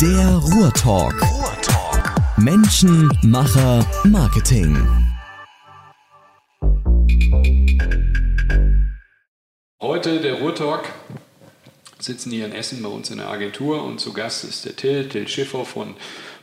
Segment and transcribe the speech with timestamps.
[0.00, 1.14] Der Ruhrtalk.
[1.22, 2.38] Ruhrtalk.
[2.38, 4.76] Menschen, Macher, Marketing.
[9.80, 10.92] Heute der Ruhrtalk.
[12.00, 15.08] Sitzen hier in Essen bei uns in der Agentur und zu Gast ist der Till,
[15.08, 15.94] Till Schiffer von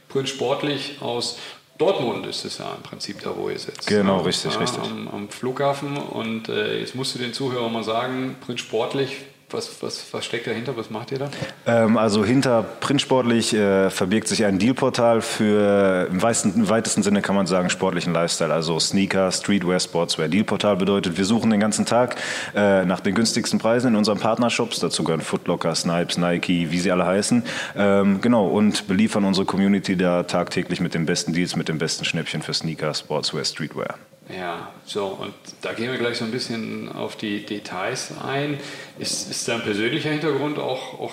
[0.07, 1.38] Prinz Sportlich aus
[1.77, 3.88] Dortmund ist es ja im Prinzip da, wo ihr sitzt.
[3.88, 4.83] Genau, richtig, ja, richtig.
[4.83, 5.97] Am, am, Flughafen.
[5.97, 9.18] Und äh, jetzt musst du den Zuhörern mal sagen, Prinz Sportlich,
[9.54, 10.75] was, was, was steckt dahinter?
[10.77, 11.29] Was macht ihr da?
[11.65, 17.21] Ähm, also hinter Printsportlich äh, verbirgt sich ein Dealportal für im weitesten, im weitesten, Sinne
[17.21, 20.27] kann man sagen sportlichen Lifestyle, also Sneaker, Streetwear, Sportswear.
[20.27, 22.16] Dealportal bedeutet, wir suchen den ganzen Tag
[22.55, 24.79] äh, nach den günstigsten Preisen in unseren Partnershops.
[24.79, 27.43] Dazu gehören Footlocker, Snipes, Nike, wie sie alle heißen.
[27.76, 32.05] Ähm, genau und beliefern unsere Community da tagtäglich mit den besten Deals, mit den besten
[32.05, 33.95] Schnäppchen für Sneaker, Sportswear, Streetwear.
[34.38, 38.57] Ja, so, und da gehen wir gleich so ein bisschen auf die Details ein.
[38.99, 41.12] Ist, ist da ein persönlicher Hintergrund auch, auch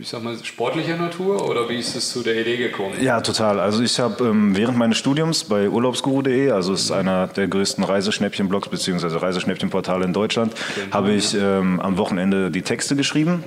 [0.00, 2.94] ich sag mal, sportlicher Natur oder wie ist es zu der Idee gekommen?
[3.00, 3.60] Ja, total.
[3.60, 7.84] Also ich habe ähm, während meines Studiums bei urlaubsguru.de, also es ist einer der größten
[7.84, 9.18] Reiseschnäppchenblogs bzw.
[9.18, 10.54] Reiseschnäppchenportale in Deutschland,
[10.90, 13.44] habe ich ähm, am Wochenende die Texte geschrieben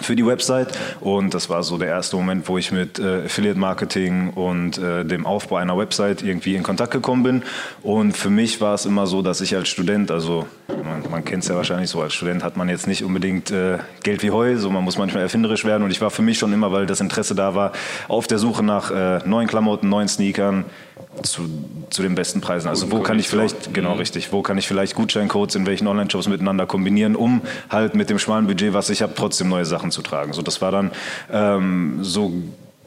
[0.00, 0.68] für die Website.
[1.00, 5.04] Und das war so der erste Moment, wo ich mit äh, Affiliate Marketing und äh,
[5.04, 7.42] dem Aufbau einer Website irgendwie in Kontakt gekommen bin.
[7.82, 11.42] Und für mich war es immer so, dass ich als Student, also man, man kennt
[11.42, 14.56] es ja wahrscheinlich so, als Student hat man jetzt nicht unbedingt äh, Geld wie Heu,
[14.56, 15.82] so man muss manchmal erfinderisch werden.
[15.82, 17.72] Und ich war für mich schon immer, weil das Interesse da war,
[18.08, 20.64] auf der Suche nach äh, neuen Klamotten, neuen Sneakern,
[21.22, 21.42] zu,
[21.90, 22.68] zu den besten Preisen.
[22.68, 23.98] Also wo kann ich vielleicht, genau mhm.
[23.98, 28.18] richtig, wo kann ich vielleicht Gutscheincodes in welchen Online-Shops miteinander kombinieren, um halt mit dem
[28.18, 30.32] schmalen Budget, was ich habe, trotzdem neue Sachen zu tragen.
[30.32, 30.90] So, das war dann
[31.30, 32.32] ähm, so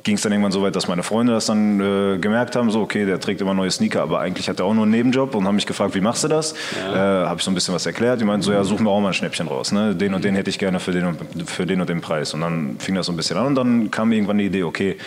[0.05, 2.81] ging es dann irgendwann so weit, dass meine Freunde das dann äh, gemerkt haben, so
[2.81, 5.45] okay, der trägt immer neue Sneaker, aber eigentlich hat er auch nur einen Nebenjob und
[5.45, 6.53] haben mich gefragt, wie machst du das?
[6.79, 7.23] Ja.
[7.23, 8.21] Äh, habe ich so ein bisschen was erklärt.
[8.21, 9.71] Die meinten so, ja, suchen wir auch mal ein Schnäppchen raus.
[9.71, 9.95] Ne?
[9.95, 12.35] Den und den hätte ich gerne für den, und, für den und den Preis.
[12.35, 14.97] Und dann fing das so ein bisschen an und dann kam irgendwann die Idee, okay,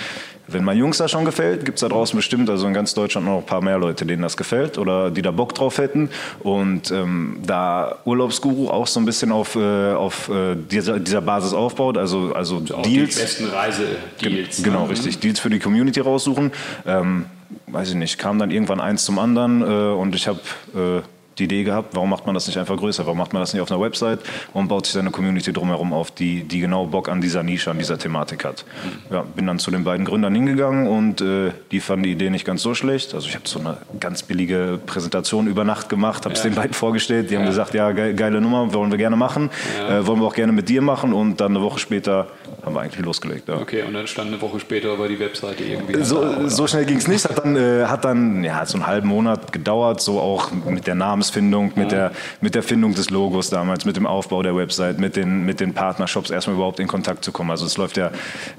[0.49, 3.27] wenn meinen Jungs das schon gefällt, gibt es da draußen bestimmt, also in ganz Deutschland
[3.27, 6.09] noch ein paar mehr Leute, denen das gefällt oder die da Bock drauf hätten.
[6.41, 11.53] Und ähm, da Urlaubsguru auch so ein bisschen auf, äh, auf äh, dieser, dieser Basis
[11.53, 13.15] aufbaut, also, also auch Deals.
[13.15, 14.63] Die besten Reisedeals.
[14.63, 14.91] Genau, ne?
[14.91, 15.19] richtig.
[15.21, 16.53] Deals für die Community raussuchen.
[16.87, 17.27] Ähm,
[17.67, 20.41] weiß ich nicht, kam dann irgendwann eins zum anderen äh, und ich habe
[20.75, 21.03] äh,
[21.39, 23.07] die Idee gehabt, warum macht man das nicht einfach größer?
[23.07, 24.21] Warum macht man das nicht auf einer Website
[24.53, 27.79] und baut sich seine Community drumherum auf, die, die genau Bock an dieser Nische, an
[27.79, 28.65] dieser Thematik hat?
[29.11, 32.45] Ja, bin dann zu den beiden Gründern hingegangen und äh, die fanden die Idee nicht
[32.45, 33.15] ganz so schlecht.
[33.15, 36.51] Also ich habe so eine ganz billige Präsentation über Nacht gemacht, habe es ja.
[36.51, 37.31] den beiden vorgestellt.
[37.31, 39.51] Die haben gesagt, ja, ge geile Nummer, wollen wir gerne machen,
[39.89, 42.29] äh, wollen wir auch gerne mit dir machen und dann eine Woche später
[42.63, 43.49] haben wir eigentlich losgelegt.
[43.49, 43.57] Ja.
[43.57, 46.03] Okay, und dann stand eine Woche später aber die Webseite irgendwie.
[46.03, 48.87] So, da, so schnell ging es nicht, hat dann, äh, hat dann ja, so einen
[48.87, 51.99] halben Monat gedauert, so auch mit der Namensfindung, mit, ja.
[52.09, 55.61] der, mit der Findung des Logos damals, mit dem Aufbau der Website, mit den, mit
[55.61, 57.51] den Partnershops erstmal überhaupt in Kontakt zu kommen.
[57.51, 58.11] Also es läuft ja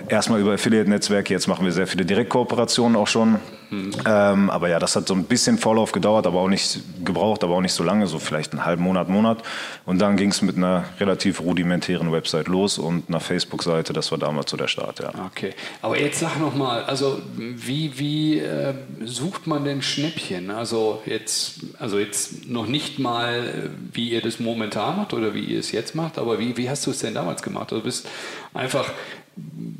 [0.07, 3.39] erstmal über Affiliate-Netzwerke, jetzt machen wir sehr viele Direktkooperationen auch schon.
[3.69, 3.91] Mhm.
[4.05, 7.55] Ähm, aber ja, das hat so ein bisschen Vorlauf gedauert, aber auch nicht gebraucht, aber
[7.55, 9.43] auch nicht so lange, so vielleicht einen halben Monat, Monat.
[9.85, 14.17] Und dann ging es mit einer relativ rudimentären Website los und einer Facebook-Seite, das war
[14.17, 15.11] damals so der Start, ja.
[15.27, 20.51] Okay, aber jetzt sag noch mal, also wie, wie äh, sucht man denn Schnäppchen?
[20.51, 25.59] Also jetzt, also jetzt noch nicht mal, wie ihr das momentan macht oder wie ihr
[25.59, 27.71] es jetzt macht, aber wie, wie hast du es denn damals gemacht?
[27.71, 28.07] Also du bist
[28.53, 28.91] einfach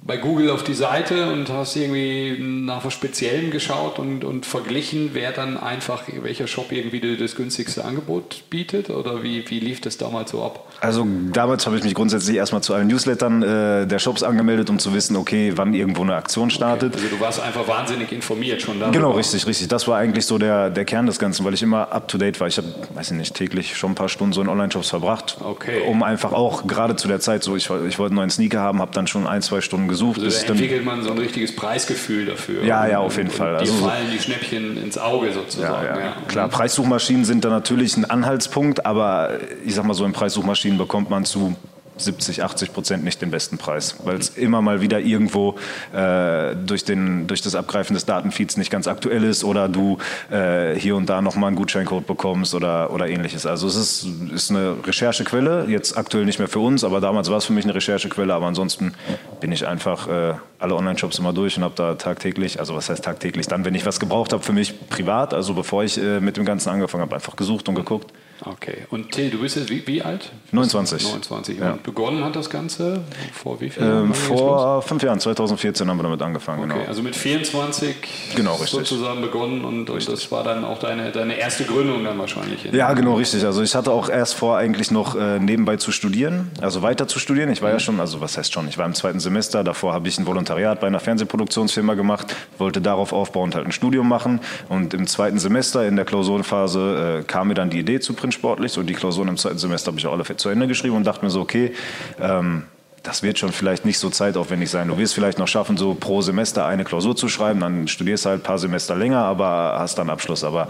[0.09, 5.11] bei Google auf die Seite und hast irgendwie nach was Speziellem geschaut und, und verglichen,
[5.13, 8.89] wer dann einfach, welcher Shop irgendwie das günstigste Angebot bietet?
[8.89, 10.67] Oder wie, wie lief das damals so ab?
[10.81, 14.79] Also damals habe ich mich grundsätzlich erstmal zu allen Newslettern äh, der Shops angemeldet, um
[14.79, 16.95] zu wissen, okay, wann irgendwo eine Aktion startet.
[16.95, 17.03] Okay.
[17.03, 18.97] Also du warst einfach wahnsinnig informiert schon darüber.
[18.97, 19.67] Genau, richtig, richtig.
[19.67, 22.47] Das war eigentlich so der, der Kern des Ganzen, weil ich immer up-to-date war.
[22.47, 25.37] Ich habe, weiß ich nicht, täglich schon ein paar Stunden so in Online-Shops verbracht.
[25.39, 25.81] Okay.
[25.87, 28.79] Um einfach auch gerade zu der Zeit so, ich, ich wollte einen neuen Sneaker haben,
[28.79, 30.21] habe dann schon ein, zwei Stunden gesucht.
[30.21, 32.63] Also da entwickelt man so ein richtiges Preisgefühl dafür.
[32.63, 33.53] Ja, ja, auf jeden Fall.
[33.55, 35.85] Die also, fallen die Schnäppchen ins Auge sozusagen.
[35.85, 36.05] Ja, ja.
[36.05, 36.17] Ja.
[36.27, 41.09] Klar, Preissuchmaschinen sind da natürlich ein Anhaltspunkt, aber ich sag mal so, in Preissuchmaschinen bekommt
[41.09, 41.55] man zu
[42.01, 45.55] 70, 80 Prozent nicht den besten Preis, weil es immer mal wieder irgendwo
[45.93, 49.97] äh, durch, den, durch das Abgreifen des Datenfeeds nicht ganz aktuell ist oder du
[50.31, 53.45] äh, hier und da nochmal einen Gutscheincode bekommst oder, oder ähnliches.
[53.45, 57.37] Also es ist, ist eine Recherchequelle, jetzt aktuell nicht mehr für uns, aber damals war
[57.37, 58.93] es für mich eine Recherchequelle, aber ansonsten
[59.39, 63.03] bin ich einfach äh, alle Online-Shops immer durch und habe da tagtäglich, also was heißt
[63.03, 66.37] tagtäglich, dann, wenn ich was gebraucht habe für mich privat, also bevor ich äh, mit
[66.37, 68.11] dem Ganzen angefangen habe, einfach gesucht und geguckt
[68.45, 68.85] Okay.
[68.89, 70.31] Und Till, du bist jetzt wie, wie alt?
[70.51, 71.03] 29.
[71.03, 71.59] 29.
[71.59, 71.73] Ja.
[71.73, 73.01] Und begonnen hat das Ganze
[73.33, 76.87] vor wie viel Ähm, Jahren vor fünf Jahren, 2014 haben wir damit angefangen, Okay, genau.
[76.87, 77.95] also mit 24
[78.35, 78.71] Genau, richtig.
[78.71, 82.65] sozusagen begonnen und, und das war dann auch deine, deine erste Gründung dann wahrscheinlich.
[82.65, 83.43] in- Ja, genau, richtig.
[83.45, 87.19] Also ich hatte auch erst vor, eigentlich noch äh, nebenbei zu studieren, also weiter zu
[87.19, 87.51] studieren.
[87.51, 90.07] Ich war ja schon, also was heißt schon, ich war im zweiten Semester, davor habe
[90.07, 94.39] ich ein Volontariat bei einer Fernsehproduktionsfirma gemacht, wollte darauf aufbauend halt ein Studium machen
[94.69, 98.33] und im zweiten Semester in der Klausurenphase äh, kam mir dann die Idee zu Print
[98.33, 101.03] Sportlich und die Klausuren im zweiten Semester habe ich auch alle zu Ende geschrieben und
[101.03, 101.73] dachte mir so, okay,
[102.21, 102.63] ähm,
[103.01, 104.87] das wird schon vielleicht nicht so zeitaufwendig sein.
[104.89, 108.41] Du wirst vielleicht noch schaffen, so pro Semester eine Klausur zu schreiben, dann studierst halt
[108.41, 110.43] ein paar Semester länger, aber hast dann Abschluss.
[110.43, 110.67] Aber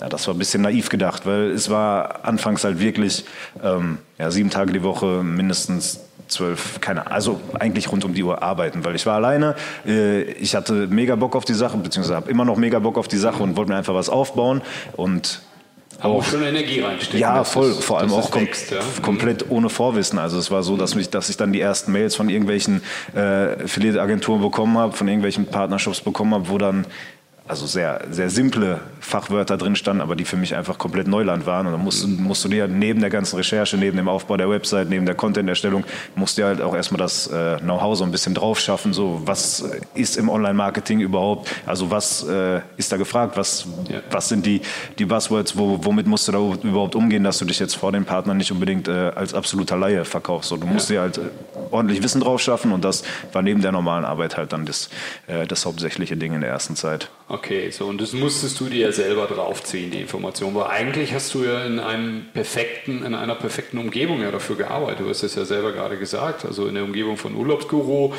[0.00, 3.24] ja, das war ein bisschen naiv gedacht, weil es war anfangs halt wirklich
[3.64, 8.42] ähm, ja, sieben Tage die Woche mindestens zwölf, keine also eigentlich rund um die Uhr
[8.42, 9.54] arbeiten, weil ich war alleine,
[9.86, 13.08] äh, ich hatte mega Bock auf die Sache, beziehungsweise habe immer noch mega Bock auf
[13.08, 14.62] die Sache und wollte mir einfach was aufbauen
[14.96, 15.42] und
[16.02, 17.20] Aber auch schon Energie reinstecken.
[17.20, 17.68] ja, voll.
[17.70, 18.80] das- Vor allem auch kom wächst, ja.
[19.02, 20.18] komplett ohne Vorwissen.
[20.18, 22.82] Also es war so, dass, mich, dass ich dann die ersten Mails von irgendwelchen
[23.14, 26.86] äh, Affiliate-Agenturen bekommen habe, von irgendwelchen Partnerships bekommen habe, wo dann
[27.52, 31.66] also sehr, sehr simple Fachwörter drin standen, aber die für mich einfach komplett Neuland waren.
[31.66, 34.48] Und dann musst, du- musst du dir neben der ganzen Recherche, neben dem Aufbau der
[34.48, 35.84] Website, neben der Content-Erstellung,
[36.14, 38.92] musst du dir halt auch erstmal das äh, Know-how so ein bisschen drauf schaffen.
[38.94, 39.64] So, was
[39.94, 41.50] ist im Online-Marketing überhaupt?
[41.66, 43.36] Also was äh, ist da gefragt?
[43.36, 44.00] Was, Ja.
[44.10, 44.62] was sind die,
[44.98, 45.58] die Buzzwords?
[45.58, 48.50] Wo, womit musst du da überhaupt umgehen, dass du dich jetzt vor den Partnern nicht
[48.50, 50.48] unbedingt äh, als absoluter Laie verkaufst?
[50.48, 51.22] So, du musst dir halt äh,
[51.70, 53.02] ordentlich Wissen drauf schaffen und das
[53.32, 54.88] war neben der normalen Arbeit halt dann das,
[55.26, 57.10] äh, das hauptsächliche Ding in der ersten Zeit.
[57.28, 60.54] Okay, so und das musstest du dir ja selber draufziehen, die Information.
[60.54, 65.00] Weil eigentlich hast du ja in einem perfekten, in einer perfekten Umgebung ja dafür gearbeitet.
[65.00, 66.44] Du hast es ja selber gerade gesagt.
[66.44, 68.12] Also in der Umgebung von Urlaubsguru.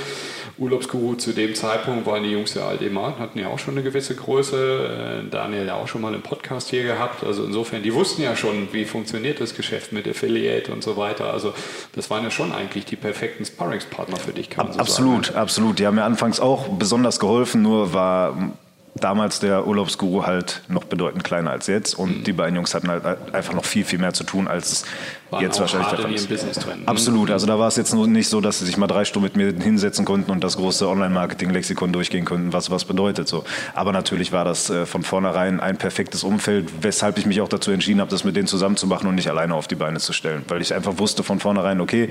[0.58, 3.74] Urlaubsguru zu dem Zeitpunkt waren die Jungs ja alt im Markt, hatten ja auch schon
[3.74, 5.24] eine gewisse Größe.
[5.26, 7.24] Äh, Daniel ja auch schon mal einen Podcast hier gehabt.
[7.24, 11.34] Also insofern, die wussten ja schon, wie funktioniert das Geschäft mit Affiliate und so weiter.
[11.34, 11.54] Also
[11.94, 15.38] das waren ja schon eigentlich die perfekten Sparringspartner für dich, kann man so absolut, sagen.
[15.40, 15.80] absolut.
[15.80, 18.54] Die haben mir anfangs auch besonders geholfen, nur war
[18.96, 23.04] damals der Urlaubsguru halt noch bedeutend kleiner als jetzt und die beiden Jungs hatten halt
[23.34, 24.86] einfach noch viel, viel mehr zu tun, als es
[25.32, 26.30] Waren jetzt wahrscheinlich der Fall ist.
[26.30, 26.84] Business drin.
[26.86, 29.36] Absolut, also da war es jetzt nicht so, dass sie sich mal drei Stunden mit
[29.36, 33.28] mir hinsetzen konnten und das große Online-Marketing-Lexikon durchgehen konnten, was was bedeutet.
[33.28, 33.44] So.
[33.74, 37.72] Aber natürlich war das äh, von vornherein ein perfektes Umfeld, weshalb ich mich auch dazu
[37.72, 40.14] entschieden habe, das mit denen zusammen zu machen und nicht alleine auf die Beine zu
[40.14, 40.44] stellen.
[40.48, 42.10] Weil ich einfach wusste von vornherein, okay,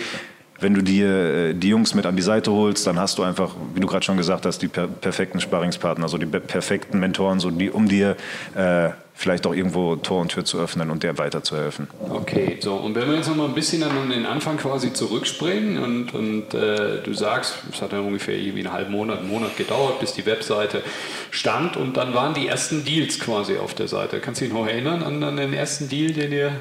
[0.60, 3.54] wenn du dir äh, die Jungs mit an die Seite holst, dann hast du einfach,
[3.74, 7.40] wie du gerade schon gesagt hast, die per perfekten Sparringspartner, so die pe- perfekten Mentoren,
[7.40, 8.16] so die, um dir
[8.54, 11.86] äh, vielleicht auch irgendwo Tor und Tür zu öffnen und dir weiterzuhelfen.
[12.08, 15.82] Okay, so und wenn wir jetzt noch mal ein bisschen an den Anfang quasi zurückspringen
[15.82, 19.56] und, und äh, du sagst, es hat dann ungefähr irgendwie einen halben Monat, einen Monat
[19.56, 20.82] gedauert, bis die Webseite
[21.30, 24.18] stand und dann waren die ersten Deals quasi auf der Seite.
[24.20, 26.52] Kannst du dich noch erinnern an, an den ersten Deal, den ihr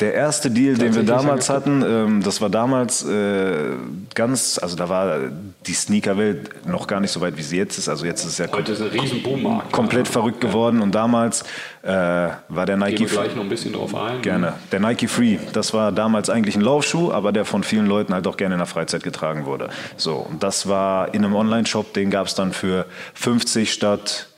[0.00, 3.72] Der erste Deal, den wir damals hatten, ähm, das war damals äh,
[4.14, 5.18] ganz, also da war
[5.66, 7.88] die Sneakerwelt noch gar nicht so weit, wie sie jetzt ist.
[7.88, 9.72] Also jetzt ist es ja kom heute ist ein riesen Boommarkt.
[9.72, 11.42] komplett verrückt geworden und damals
[11.82, 14.22] äh, war der Gehen Nike wir gleich noch ein bisschen drauf ein.
[14.22, 14.54] Gerne.
[14.72, 18.26] Der Nike Free, das war damals eigentlich ein Laufschuh, aber der von vielen Leuten halt
[18.26, 19.70] auch gerne in der Freizeit getragen wurde.
[19.96, 24.28] So, und das war in einem Online-Shop, den gab es dann für 50 statt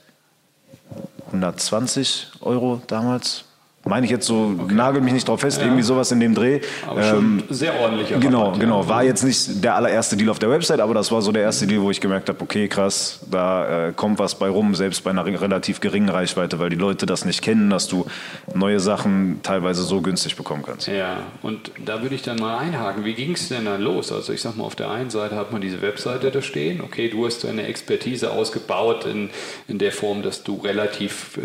[1.27, 3.45] 120 Euro damals.
[3.85, 6.59] Meine ich jetzt so, nagel mich nicht drauf fest, irgendwie sowas in dem Dreh.
[6.85, 8.61] Aber schon sehr ordentlicher Genau, Rabatt, ja.
[8.61, 8.87] genau.
[8.89, 11.65] War jetzt nicht der allererste Deal auf der Website, aber das war so der erste
[11.65, 15.11] Deal, wo ich gemerkt habe, okay, krass, da äh, kommt was bei rum, selbst bei
[15.11, 18.05] einer re- relativ geringen Reichweite, weil die Leute das nicht kennen, dass du
[18.53, 20.87] neue Sachen teilweise so günstig bekommen kannst.
[20.87, 23.05] Ja, und da würde ich dann mal einhaken.
[23.05, 24.11] Wie ging es denn dann los?
[24.11, 26.81] Also ich sag mal, auf der einen Seite hat man diese Webseite da stehen.
[26.81, 29.29] Okay, du hast deine Expertise ausgebaut in,
[29.69, 31.39] in der Form, dass du relativ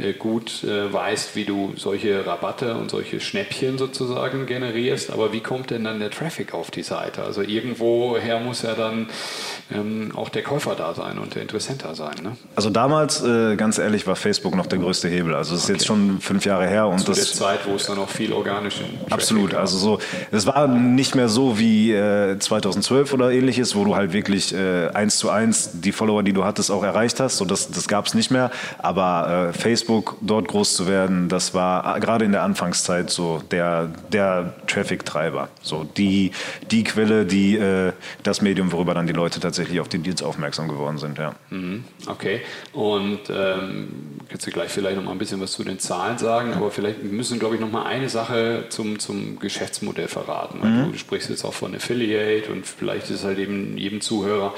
[0.00, 5.10] äh, äh, gut äh, weißt, wie du solche Rabatte und solche Schnäppchen sozusagen generierst.
[5.10, 7.22] Aber wie kommt denn dann der Traffic auf die Seite?
[7.22, 9.08] Also irgendwoher muss ja dann
[9.70, 12.14] ähm, auch der Käufer da sein und der Interessent da sein.
[12.22, 12.36] Ne?
[12.56, 15.34] Also damals, äh, ganz ehrlich, war Facebook noch der größte Hebel.
[15.34, 17.86] Also es ist jetzt schon fünf Jahre her und Zu der das Zeit, wo es
[17.86, 19.60] dann auch viel organischen Traffic Absolut, gab.
[19.60, 19.98] also so,
[20.30, 24.88] es war nicht mehr so wie äh, 2012 oder ähnliches, wo du halt wirklich äh,
[24.88, 27.36] eins zu eins die Follower, die du hattest, auch erreicht hast.
[27.36, 28.50] So, das das gab es nicht mehr.
[28.78, 33.42] Aber äh, Facebook, dort groß zu werden, das war äh, gerade in der Anfangszeit so
[33.50, 35.48] der, der Traffic-Treiber.
[35.60, 36.32] So die,
[36.70, 40.68] die Quelle, die äh, das Medium, worüber dann die Leute tatsächlich auf die Deals aufmerksam
[40.68, 41.18] geworden sind.
[41.18, 41.34] Ja.
[41.50, 42.40] Mhm, Okay.
[42.72, 43.88] Und ähm,
[44.28, 47.02] kannst du gleich vielleicht noch mal ein bisschen was zu den Zahlen sagen, aber vielleicht
[47.02, 50.58] müssen glaube ich, noch mal eine Sache zum, zum Geschäftsmodell verraten.
[50.62, 54.54] Weil Du sprichst jetzt auch von Affiliate und vielleicht ist es halt eben jedem Zuhörer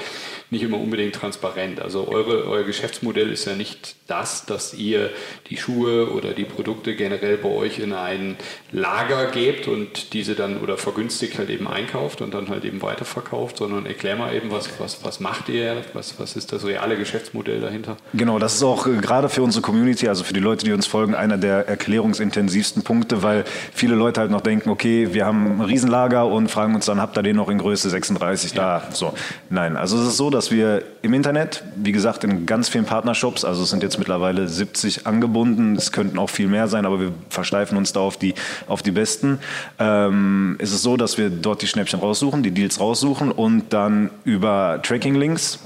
[0.51, 1.81] nicht immer unbedingt transparent.
[1.81, 5.09] Also eure, euer Geschäftsmodell ist ja nicht das, dass ihr
[5.49, 8.35] die Schuhe oder die Produkte generell bei euch in ein
[8.73, 13.57] Lager gebt und diese dann oder vergünstigt halt eben einkauft und dann halt eben weiterverkauft,
[13.57, 17.61] sondern erklär mal eben, was, was, was macht ihr, was, was ist das reale Geschäftsmodell
[17.61, 17.95] dahinter?
[18.13, 20.85] Genau, das ist auch äh, gerade für unsere Community, also für die Leute, die uns
[20.85, 25.61] folgen, einer der erklärungsintensivsten Punkte, weil viele Leute halt noch denken, okay, wir haben ein
[25.61, 28.79] Riesenlager und fragen uns dann, habt ihr den noch in Größe 36 ja.
[28.79, 28.93] da?
[28.93, 29.13] So,
[29.49, 33.45] nein, also es ist so, dass wir im Internet, wie gesagt, in ganz vielen Partnershops,
[33.45, 37.11] also es sind jetzt mittlerweile 70 angebunden, es könnten auch viel mehr sein, aber wir
[37.29, 38.33] versteifen uns da auf die,
[38.67, 39.39] auf die besten.
[39.77, 44.09] Ähm, ist es so, dass wir dort die Schnäppchen raussuchen, die Deals raussuchen und dann
[44.23, 45.59] über Tracking-Links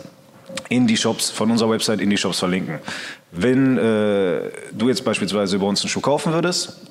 [0.70, 2.80] in die Shops, von unserer Website in die Shops verlinken.
[3.32, 4.40] Wenn äh,
[4.74, 6.82] du jetzt beispielsweise über uns einen Schuh kaufen würdest,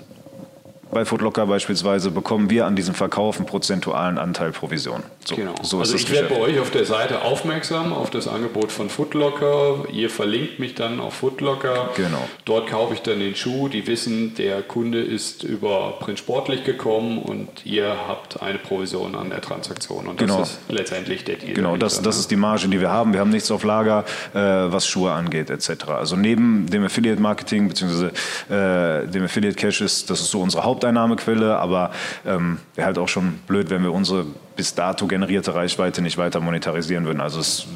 [0.94, 5.02] bei Footlocker beispielsweise bekommen wir an diesem Verkauf einen prozentualen Anteil Provision.
[5.24, 5.54] So, genau.
[5.62, 9.84] So also ich werde bei euch auf der Seite aufmerksam auf das Angebot von Footlocker.
[9.92, 11.90] Ihr verlinkt mich dann auf Footlocker.
[11.96, 12.28] Genau.
[12.44, 13.68] Dort kaufe ich dann den Schuh.
[13.68, 19.30] Die wissen, der Kunde ist über Print Sportlich gekommen und ihr habt eine Provision an
[19.30, 20.06] der Transaktion.
[20.06, 20.42] Und das genau.
[20.42, 21.54] ist letztendlich der Deal.
[21.54, 23.12] Genau, das, das ist die Marge, die wir haben.
[23.12, 25.88] Wir haben nichts auf Lager, äh, was Schuhe angeht etc.
[25.88, 28.06] Also neben dem Affiliate Marketing bzw.
[28.48, 31.90] Äh, dem Affiliate Cash ist, das ist so unsere Haupt Haupteinnahmequelle, aber
[32.26, 34.26] ähm, wäre halt auch schon blöd, wenn wir unsere
[34.56, 37.20] bis dato generierte Reichweite nicht weiter monetarisieren würden.
[37.20, 37.66] Also es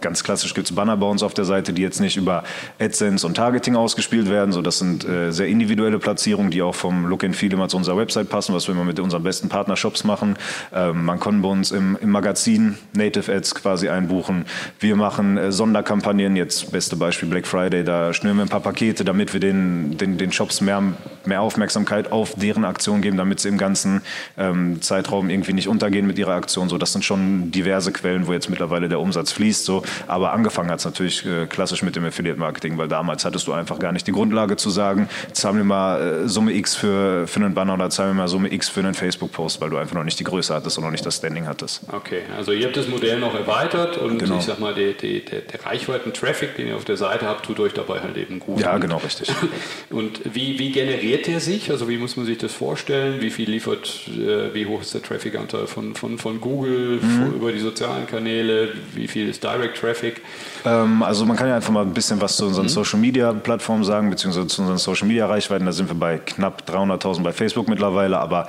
[0.00, 2.44] ganz klassisch gibt es Banner bei uns auf der Seite, die jetzt nicht über
[2.78, 4.52] AdSense und Targeting ausgespielt werden.
[4.52, 7.76] So, das sind äh, sehr individuelle Platzierungen, die auch vom Look and Feel immer zu
[7.76, 10.36] unserer Website passen, was wir immer mit unseren besten Partnershops machen.
[10.72, 14.44] Ähm, man kann bei uns im, im, Magazin Native Ads quasi einbuchen.
[14.78, 19.04] Wir machen äh, Sonderkampagnen, jetzt beste Beispiel Black Friday, da schnüren wir ein paar Pakete,
[19.04, 20.82] damit wir den, den, den Shops mehr,
[21.24, 24.02] mehr Aufmerksamkeit auf deren Aktion geben, damit sie im ganzen
[24.36, 26.68] ähm, Zeitraum irgendwie nicht untergehen mit ihrer Aktion.
[26.68, 29.64] So, das sind schon diverse Quellen, wo jetzt mittlerweile der Umsatz fließt.
[29.64, 33.52] So, aber angefangen hat es natürlich äh, klassisch mit dem Affiliate-Marketing, weil damals hattest du
[33.52, 37.40] einfach gar nicht die Grundlage zu sagen, zahlen wir mal äh, Summe X für, für
[37.40, 40.04] einen Banner oder zahlen wir mal Summe X für einen Facebook-Post, weil du einfach noch
[40.04, 41.82] nicht die Größe hattest und noch nicht das Standing hattest.
[41.92, 44.38] Okay, also ihr habt das Modell noch erweitert und genau.
[44.38, 47.60] ich sag mal, die, die, der, der Reichweiten-Traffic, den ihr auf der Seite habt, tut
[47.60, 48.60] euch dabei halt eben gut.
[48.60, 49.30] Ja, genau, richtig.
[49.90, 51.70] und wie, wie generiert der sich?
[51.70, 53.20] Also wie muss man sich das vorstellen?
[53.20, 57.34] Wie viel liefert, äh, wie hoch ist der Traffic-Anteil von, von, von Google mhm.
[57.34, 58.72] über die sozialen Kanäle?
[58.94, 60.22] Wie viel ist Direct Traffic?
[60.64, 62.70] Ähm, also man kann ja einfach mal ein bisschen was zu unseren mhm.
[62.70, 65.66] Social Media Plattformen sagen, beziehungsweise zu unseren Social Media Reichweiten.
[65.66, 68.46] Da sind wir bei knapp 300.000 bei Facebook mittlerweile, aber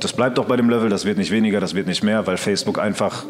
[0.00, 2.36] das bleibt auch bei dem Level, das wird nicht weniger, das wird nicht mehr, weil
[2.36, 3.24] Facebook einfach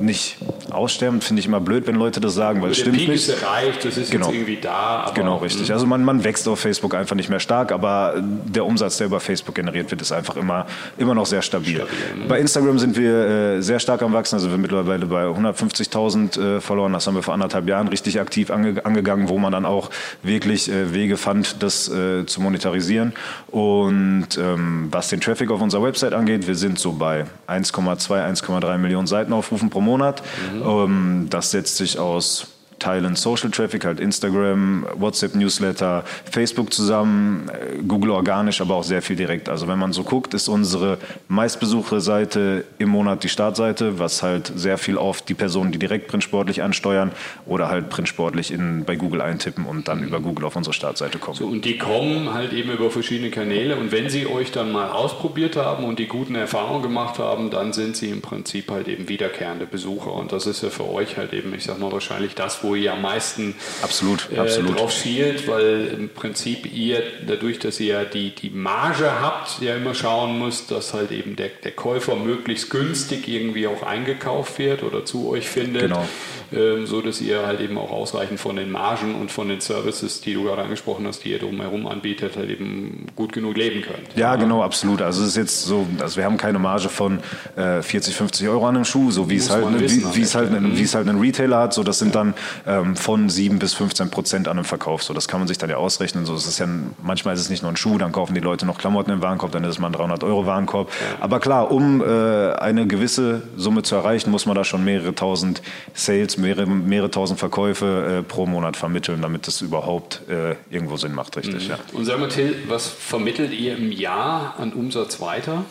[0.00, 0.36] nicht
[0.70, 3.28] aussterben, finde ich immer blöd, wenn Leute das sagen, weil es stimmt Peak nicht.
[3.28, 4.26] ist erreicht, das ist genau.
[4.26, 5.10] jetzt irgendwie da.
[5.14, 5.72] genau, richtig.
[5.72, 9.20] Also man, man wächst auf Facebook einfach nicht mehr stark, aber der Umsatz, der über
[9.20, 10.66] Facebook generiert wird, ist einfach immer,
[10.98, 11.76] immer noch sehr stabil.
[11.76, 12.24] stabil ne?
[12.28, 16.60] Bei Instagram sind wir äh, sehr stark am Wachsen, also wir mittlerweile bei 150.000 äh,
[16.60, 19.90] Followern, das haben wir vor anderthalb Jahren richtig aktiv ange, angegangen, wo man dann auch
[20.22, 23.12] wirklich äh, Wege fand, das äh, zu monetarisieren.
[23.48, 28.78] Und ähm, was den Traffic auf unserer Website angeht, wir sind so bei 1,2, 1,3
[28.78, 30.22] Millionen Seitenaufrufen pro Monat.
[30.52, 30.62] Mhm.
[30.62, 37.82] Ähm, das setzt sich aus teilen Social Traffic, halt Instagram, WhatsApp Newsletter, Facebook zusammen, äh,
[37.82, 39.48] Google organisch, aber auch sehr viel direkt.
[39.48, 44.52] Also wenn man so guckt, ist unsere meistbesuchte Seite im Monat die Startseite, was halt
[44.54, 47.12] sehr viel auf die Personen, die direkt printsportlich ansteuern
[47.46, 51.36] oder halt printsportlich in, bei Google eintippen und dann über Google auf unsere Startseite kommen.
[51.36, 54.90] So, und die kommen halt eben über verschiedene Kanäle und wenn sie euch dann mal
[54.90, 59.08] ausprobiert haben und die guten Erfahrungen gemacht haben, dann sind sie im Prinzip halt eben
[59.08, 62.63] wiederkehrende Besucher und das ist ja für euch halt eben, ich sag mal wahrscheinlich das,
[62.64, 64.78] wo ihr am meisten absolut, äh, absolut.
[64.78, 69.76] drauf schielt, weil im Prinzip ihr dadurch, dass ihr ja die, die Marge habt, ja
[69.76, 74.82] immer schauen müsst, dass halt eben der, der Käufer möglichst günstig irgendwie auch eingekauft wird
[74.82, 75.82] oder zu euch findet.
[75.82, 76.08] Genau.
[76.54, 80.20] Ähm, so dass ihr halt eben auch ausreichend von den Margen und von den Services,
[80.20, 84.14] die du gerade angesprochen hast, die ihr drumherum anbietet, halt eben gut genug leben könnt.
[84.14, 85.02] Ja, genau, absolut.
[85.02, 87.18] Also es ist jetzt so, also wir haben keine Marge von
[87.56, 90.34] äh, 40, 50 Euro an einem Schuh, so wie es halt, wissen, wie, wie es
[90.34, 91.74] halt, wie es halt ein Retailer hat.
[91.74, 92.34] So, das sind dann
[92.66, 95.02] ähm, von 7 bis 15 Prozent an einem Verkauf.
[95.02, 96.24] So, das kann man sich dann ja ausrechnen.
[96.24, 96.68] So, es ist ja
[97.02, 99.52] manchmal ist es nicht nur ein Schuh, dann kaufen die Leute noch Klamotten im Warenkorb,
[99.52, 100.90] dann ist es mal ein 300 Euro Warenkorb.
[101.20, 105.62] Aber klar, um äh, eine gewisse Summe zu erreichen, muss man da schon mehrere tausend
[105.94, 111.14] Sales, mehrere, mehrere tausend Verkäufe äh, pro Monat vermitteln, damit das überhaupt äh, irgendwo Sinn
[111.14, 111.64] macht, richtig.
[111.64, 111.70] Mhm.
[111.70, 111.78] Ja.
[111.92, 115.64] Und sag mal, Till, was vermittelt ihr im Jahr an Umsatz weiter?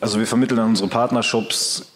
[0.00, 1.91] Also wir vermitteln an unsere Partnershops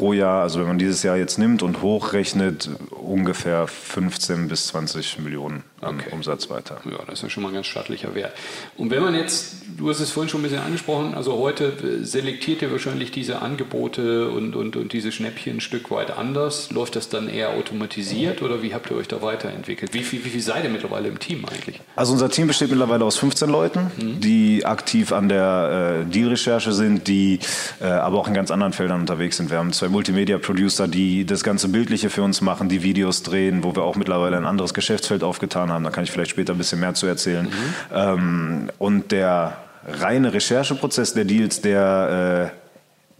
[0.00, 5.18] pro Jahr, also wenn man dieses Jahr jetzt nimmt und hochrechnet, ungefähr 15 bis 20
[5.20, 6.10] Millionen an okay.
[6.12, 6.80] Umsatz weiter.
[6.84, 8.34] Ja, das ist ja schon mal ein ganz stattlicher Wert.
[8.76, 12.62] Und wenn man jetzt du hast es vorhin schon ein bisschen angesprochen, also heute selektiert
[12.62, 16.70] ihr wahrscheinlich diese Angebote und, und, und diese Schnäppchen ein Stück weit anders.
[16.70, 19.94] Läuft das dann eher automatisiert oder wie habt ihr euch da weiterentwickelt?
[19.94, 21.80] Wie viel, wie viel seid ihr mittlerweile im Team eigentlich?
[21.94, 24.20] Also unser Team besteht mittlerweile aus 15 Leuten, mhm.
[24.20, 27.40] die aktiv an der äh, Deal-Recherche sind, die
[27.80, 29.50] äh, aber auch in ganz anderen Feldern unterwegs sind.
[29.50, 33.74] Wir haben zwei Multimedia-Producer, die das ganze Bildliche für uns machen, die Videos drehen, wo
[33.74, 35.84] wir auch mittlerweile ein anderes Geschäftsfeld aufgetan haben.
[35.84, 37.46] Da kann ich vielleicht später ein bisschen mehr zu erzählen.
[37.46, 37.50] Mhm.
[37.94, 42.52] Ähm, und der reine Rechercheprozess der Deals, der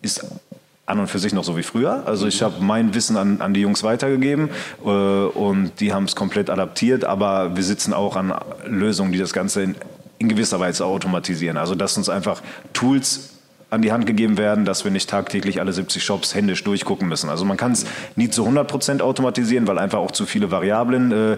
[0.02, 0.24] äh, ist
[0.86, 2.04] an und für sich noch so wie früher.
[2.06, 4.50] Also ich habe mein Wissen an, an die Jungs weitergegeben
[4.84, 8.32] äh, und die haben es komplett adaptiert, aber wir sitzen auch an
[8.64, 9.74] Lösungen, die das Ganze in,
[10.18, 11.56] in gewisser Weise automatisieren.
[11.56, 12.40] Also dass uns einfach
[12.72, 13.35] Tools
[13.68, 17.28] an die Hand gegeben werden, dass wir nicht tagtäglich alle 70 Shops händisch durchgucken müssen.
[17.28, 21.12] Also man kann es nie zu 100 Prozent automatisieren, weil einfach auch zu viele Variablen
[21.12, 21.36] äh,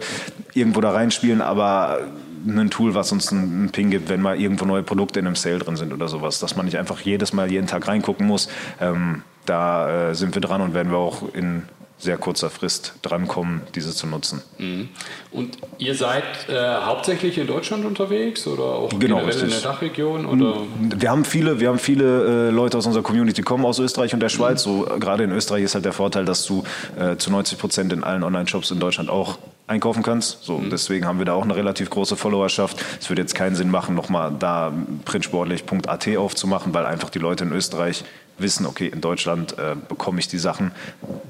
[0.52, 2.00] irgendwo da reinspielen, aber
[2.46, 5.58] ein Tool, was uns einen Ping gibt, wenn mal irgendwo neue Produkte in einem Sale
[5.58, 8.48] drin sind oder sowas, dass man nicht einfach jedes Mal jeden Tag reingucken muss.
[8.80, 11.62] Ähm, da äh, sind wir dran und werden wir auch in
[11.98, 14.42] sehr kurzer Frist drankommen, diese zu nutzen.
[14.58, 14.88] Mhm.
[15.32, 20.26] Und ihr seid äh, hauptsächlich in Deutschland unterwegs oder auch genau, in der Dachregion?
[20.26, 20.62] Oder?
[20.96, 24.20] Wir haben viele, wir haben viele äh, Leute aus unserer Community kommen aus Österreich und
[24.20, 24.64] der Schweiz.
[24.64, 24.70] Mhm.
[24.70, 26.62] So, gerade in Österreich ist halt der Vorteil, dass du
[26.98, 29.38] äh, zu 90 Prozent in allen Online-Shops in Deutschland auch
[29.68, 30.42] einkaufen kannst.
[30.42, 30.70] So, mhm.
[30.70, 32.84] Deswegen haben wir da auch eine relativ große Followerschaft.
[33.00, 34.72] Es würde jetzt keinen Sinn machen, nochmal da
[35.04, 38.04] printsportlich.at aufzumachen, weil einfach die Leute in Österreich
[38.38, 40.72] wissen, okay, in Deutschland äh, bekomme ich die Sachen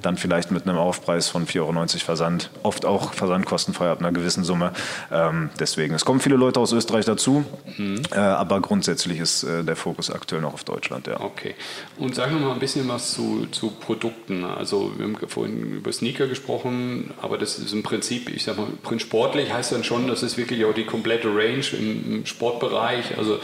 [0.02, 4.44] dann vielleicht mit einem Aufpreis von 4,90 Euro Versand, oft auch versandkostenfrei ab einer gewissen
[4.44, 4.72] Summe.
[5.10, 7.44] Ähm, deswegen, es kommen viele Leute aus Österreich dazu,
[7.76, 8.02] mhm.
[8.12, 11.06] äh, aber grundsätzlich ist äh, der Fokus aktuell noch auf Deutschland.
[11.06, 11.20] Ja.
[11.20, 11.54] Okay.
[11.96, 14.44] Und sag noch mal ein bisschen was zu, zu Produkten.
[14.44, 18.66] Also wir haben vorhin über Sneaker gesprochen, aber das ist im Prinzip, ich sag mal,
[18.82, 23.16] Print sportlich heißt dann schon, das ist wirklich auch die komplette Range im, Sportbereich.
[23.18, 23.38] Also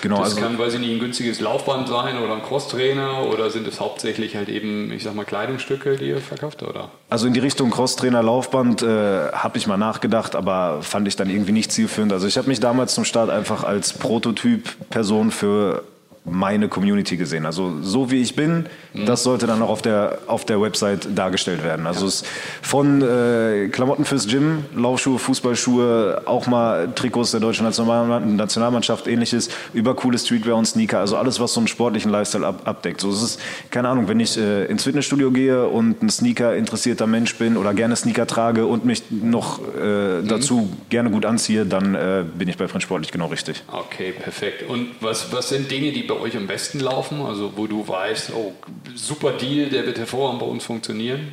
[0.00, 3.50] Genau, das also kann, weiß ich nicht, ein günstiges Laufband sein oder ein Crosstrainer oder
[3.50, 6.90] sind es hauptsächlich halt eben, ich sag mal, Kleidungsstücke, die ihr verkauft, oder?
[7.10, 11.28] Also in die Richtung Crosstrainer, Laufband äh, habe ich mal nachgedacht, aber fand ich dann
[11.28, 12.12] irgendwie nicht zielführend.
[12.12, 15.82] Also ich habe mich damals zum Start einfach als Prototyp-Person für
[16.30, 17.46] meine Community gesehen.
[17.46, 19.06] Also so wie ich bin, mhm.
[19.06, 21.86] das sollte dann auch auf der, auf der Website dargestellt werden.
[21.86, 22.08] Also ja.
[22.08, 22.24] es
[22.62, 29.94] von äh, Klamotten fürs Gym, Laufschuhe, Fußballschuhe, auch mal Trikots der deutschen Nationalmannschaft, ähnliches, über
[29.94, 31.00] coole Streetwear und Sneaker.
[31.00, 33.00] Also alles, was so einen sportlichen Lifestyle ab, abdeckt.
[33.00, 37.06] So es ist, keine Ahnung, wenn ich äh, ins Fitnessstudio gehe und ein Sneaker interessierter
[37.06, 40.28] Mensch bin oder gerne Sneaker trage und mich noch äh, mhm.
[40.28, 43.62] dazu gerne gut anziehe, dann äh, bin ich bei Print Sportlich genau richtig.
[43.70, 44.68] Okay, perfekt.
[44.68, 47.20] Und was, was sind Dinge, die bei euch am besten laufen?
[47.22, 48.52] Also wo du weißt, oh,
[48.94, 51.28] super Deal, der wird hervorragend bei uns funktionieren?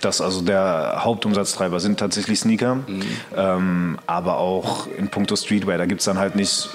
[0.00, 3.02] Das also der Hauptumsatztreiber sind tatsächlich Sneaker, mhm.
[3.36, 6.68] ähm, aber auch in puncto Streetwear, da gibt es dann halt nicht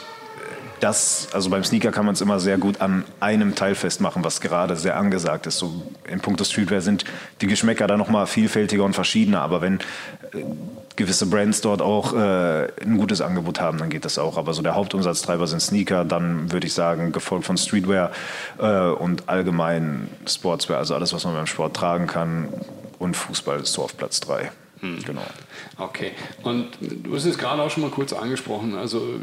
[0.79, 4.41] das, also beim Sneaker kann man es immer sehr gut an einem Teil festmachen, was
[4.41, 5.57] gerade sehr angesagt ist.
[5.57, 7.03] So in puncto Streetwear sind
[7.41, 10.43] die Geschmäcker da nochmal vielfältiger und verschiedener, aber wenn äh,
[10.95, 14.37] gewisse Brands dort auch äh, ein gutes Angebot haben, dann geht das auch.
[14.37, 18.11] Aber so der Hauptumsatztreiber sind Sneaker, dann würde ich sagen, gefolgt von Streetwear
[18.59, 22.49] äh, und allgemein Sportswear, also alles, was man beim Sport tragen kann
[22.99, 24.51] und Fußball ist so auf Platz 3.
[24.81, 25.03] Hm.
[25.05, 25.25] Genau.
[25.77, 26.11] Okay.
[26.43, 29.19] Und du hast es gerade auch schon mal kurz angesprochen, also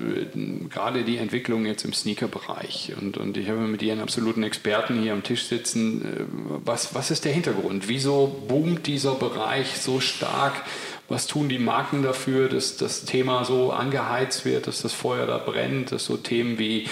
[0.69, 2.93] gerade die Entwicklung jetzt im Sneaker-Bereich.
[3.01, 6.03] Und, und ich habe mit einen absoluten Experten hier am Tisch sitzen.
[6.03, 6.25] Äh,
[6.65, 7.89] was, was ist der Hintergrund?
[7.89, 10.63] Wieso boomt dieser Bereich so stark?
[11.09, 15.37] Was tun die Marken dafür, dass das Thema so angeheizt wird, dass das Feuer da
[15.37, 16.89] brennt, dass so Themen wie,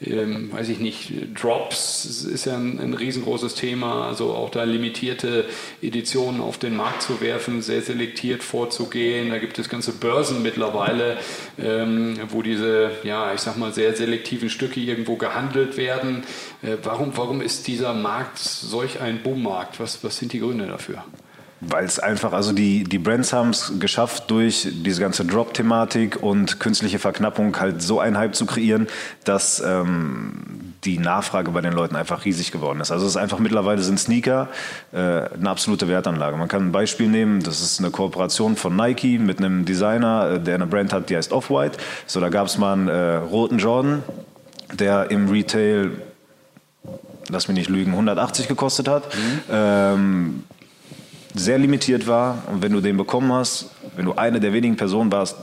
[0.00, 5.44] ähm, weiß ich nicht, Drops ist ja ein, ein, riesengroßes Thema, also auch da limitierte
[5.82, 9.28] Editionen auf den Markt zu werfen, sehr selektiert vorzugehen.
[9.28, 11.18] Da gibt es ganze Börsen mittlerweile,
[11.58, 16.22] ähm, wo diese, ja, ich sag mal, sehr selektiven Stücke irgendwo gehandelt werden.
[16.62, 19.80] Äh, warum, warum ist dieser Markt solch ein Boommarkt?
[19.80, 21.04] Was, was sind die Gründe dafür?
[21.60, 26.58] Weil es einfach, also die, die Brands haben es geschafft, durch diese ganze Drop-Thematik und
[26.58, 28.86] künstliche Verknappung halt so einen Hype zu kreieren,
[29.24, 32.90] dass ähm, die Nachfrage bei den Leuten einfach riesig geworden ist.
[32.90, 34.48] Also es ist einfach mittlerweile sind Sneaker
[34.92, 36.38] äh, eine absolute Wertanlage.
[36.38, 40.40] Man kann ein Beispiel nehmen, das ist eine Kooperation von Nike mit einem Designer, äh,
[40.40, 41.76] der eine Brand hat, die heißt Off-White.
[42.06, 44.02] So, da gab es mal einen äh, roten Jordan,
[44.72, 45.90] der im Retail
[47.28, 49.14] lass mich nicht lügen, 180 gekostet hat.
[49.14, 49.40] Mhm.
[49.50, 50.44] Ähm,
[51.34, 52.42] sehr limitiert war.
[52.52, 55.36] Und wenn du den bekommen hast, wenn du eine der wenigen Personen warst,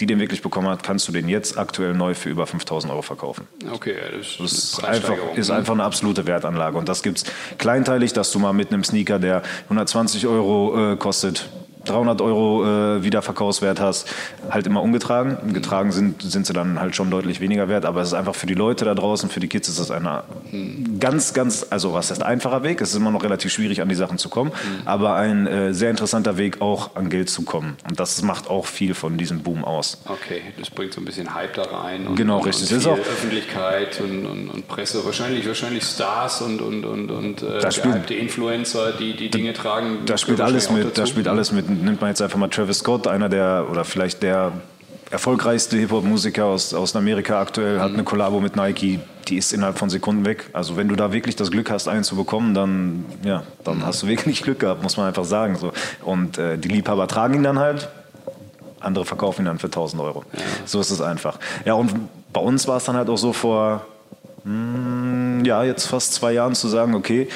[0.00, 3.02] die den wirklich bekommen hat, kannst du den jetzt aktuell neu für über 5000 Euro
[3.02, 3.48] verkaufen.
[3.72, 6.78] Okay, das, das ist, einfach, ist einfach eine absolute Wertanlage.
[6.78, 7.24] Und das gibt es
[7.58, 11.48] kleinteilig, dass du mal mit einem Sneaker, der 120 Euro äh, kostet,
[11.90, 14.08] 300 Euro äh, Wiederverkaufswert hast,
[14.50, 15.52] halt immer ungetragen.
[15.52, 18.46] Getragen sind, sind sie dann halt schon deutlich weniger wert, aber es ist einfach für
[18.46, 20.08] die Leute da draußen, für die Kids ist das ein
[21.00, 23.94] ganz, ganz, also was heißt einfacher Weg, es ist immer noch relativ schwierig an die
[23.94, 24.52] Sachen zu kommen,
[24.84, 28.66] aber ein äh, sehr interessanter Weg auch an Geld zu kommen und das macht auch
[28.66, 29.98] viel von diesem Boom aus.
[30.06, 32.06] Okay, das bringt so ein bisschen Hype da rein.
[32.06, 32.70] Und, Genau, und, richtig.
[32.72, 36.84] Und Das viel ist auch- Öffentlichkeit und, und, und Presse, wahrscheinlich, wahrscheinlich Stars und, und,
[36.84, 39.98] und, und äh, gehypte Influencer, die die Dinge tragen.
[40.06, 41.66] Da spielt alles mit, da spielt alles mit.
[41.82, 44.52] Nimmt man jetzt einfach mal Travis Scott, einer der, oder vielleicht der
[45.10, 49.90] erfolgreichste Hip-Hop-Musiker aus, aus Amerika aktuell, hat eine Kollabo mit Nike, die ist innerhalb von
[49.90, 50.50] Sekunden weg.
[50.52, 54.02] Also wenn du da wirklich das Glück hast, einen zu bekommen, dann, ja, dann hast
[54.02, 55.56] du wirklich Glück gehabt, muss man einfach sagen.
[55.56, 55.72] So.
[56.02, 57.88] Und äh, die Liebhaber tragen ihn dann halt,
[58.80, 60.24] andere verkaufen ihn dann für 1000 Euro.
[60.64, 61.38] So ist es einfach.
[61.64, 61.92] Ja, und
[62.32, 63.86] bei uns war es dann halt auch so vor,
[64.44, 67.28] mm, ja, jetzt fast zwei Jahren zu sagen, okay,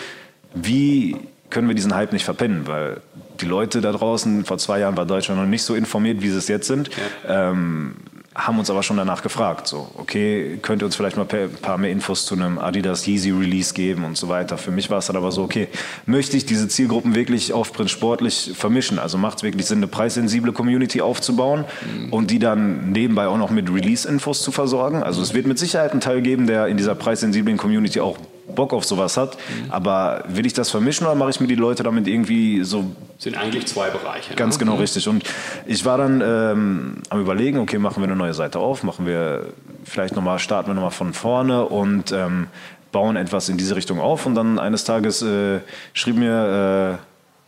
[0.55, 1.16] wie
[1.50, 2.66] können wir diesen Hype nicht verpennen?
[2.66, 3.00] Weil
[3.42, 6.38] die Leute da draußen, vor zwei Jahren war Deutschland noch nicht so informiert, wie sie
[6.38, 6.90] es jetzt sind,
[7.26, 7.96] ähm,
[8.35, 11.76] haben uns aber schon danach gefragt, so, okay, könnt ihr uns vielleicht mal ein paar
[11.76, 14.57] mehr Infos zu einem Adidas Yeezy Release geben und so weiter.
[14.57, 15.68] Für mich war es dann aber so, okay,
[16.07, 18.98] möchte ich diese Zielgruppen wirklich Aufprint sportlich vermischen?
[18.98, 21.66] Also macht es wirklich Sinn, eine preissensible Community aufzubauen
[22.11, 25.02] und die dann nebenbei auch noch mit Release-Infos zu versorgen?
[25.02, 28.16] Also es wird mit Sicherheit einen Teil geben, der in dieser preissensiblen Community auch
[28.55, 29.38] Bock auf sowas hat,
[29.70, 32.85] aber will ich das vermischen oder mache ich mir die Leute damit irgendwie so
[33.18, 34.35] sind eigentlich zwei Bereiche.
[34.35, 34.64] Ganz ne?
[34.64, 35.07] genau richtig.
[35.07, 35.22] Und
[35.66, 39.46] ich war dann ähm, am überlegen, okay, machen wir eine neue Seite auf, machen wir
[39.85, 42.48] vielleicht nochmal, starten wir nochmal von vorne und ähm,
[42.90, 44.26] bauen etwas in diese Richtung auf.
[44.26, 45.61] Und dann eines Tages äh,
[45.92, 46.98] schrieb mir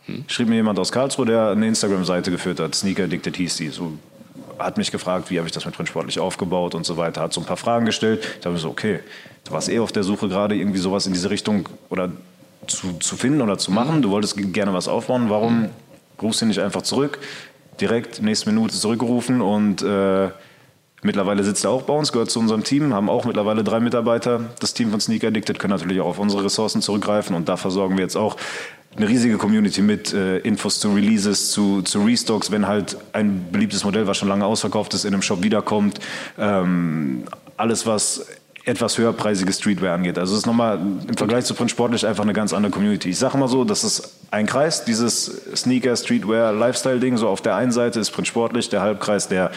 [0.07, 3.69] äh, schrieb mir jemand aus Karlsruhe, der eine Instagram-Seite geführt hat, Sneaker Addicted hieß die.
[3.69, 3.93] So,
[4.59, 7.33] hat mich gefragt, wie habe ich das mit Print sportlich aufgebaut und so weiter, hat
[7.33, 8.25] so ein paar Fragen gestellt.
[8.39, 8.99] Ich habe mir so, okay,
[9.43, 12.11] du warst eh auf der Suche gerade irgendwie sowas in diese Richtung oder
[12.67, 14.01] zu, zu finden oder zu machen.
[14.01, 15.29] Du wolltest gerne was aufbauen.
[15.29, 15.69] Warum
[16.21, 17.19] rufst du nicht einfach zurück?
[17.79, 20.29] Direkt nächste Minute zurückgerufen und äh,
[21.01, 24.41] mittlerweile sitzt er auch bei uns, gehört zu unserem Team, haben auch mittlerweile drei Mitarbeiter.
[24.59, 27.97] Das Team von Sneaker Addicted können natürlich auch auf unsere Ressourcen zurückgreifen und da versorgen
[27.97, 28.37] wir jetzt auch
[28.97, 33.83] eine riesige Community mit äh, Infos zu Releases, zu, zu Restocks, wenn halt ein beliebtes
[33.83, 35.99] Modell, was schon lange ausverkauft ist, in einem Shop wiederkommt.
[36.37, 37.23] Ähm,
[37.57, 38.25] alles, was
[38.65, 40.17] etwas höherpreisige Streetwear angeht.
[40.17, 43.09] Also es ist nochmal im Vergleich zu Print Sportlich einfach eine ganz andere Community.
[43.09, 45.25] Ich sage mal so, das ist ein Kreis, dieses
[45.55, 47.17] Sneaker, Streetwear, Lifestyle-Ding.
[47.17, 49.51] So auf der einen Seite ist Print Sportlich der Halbkreis, der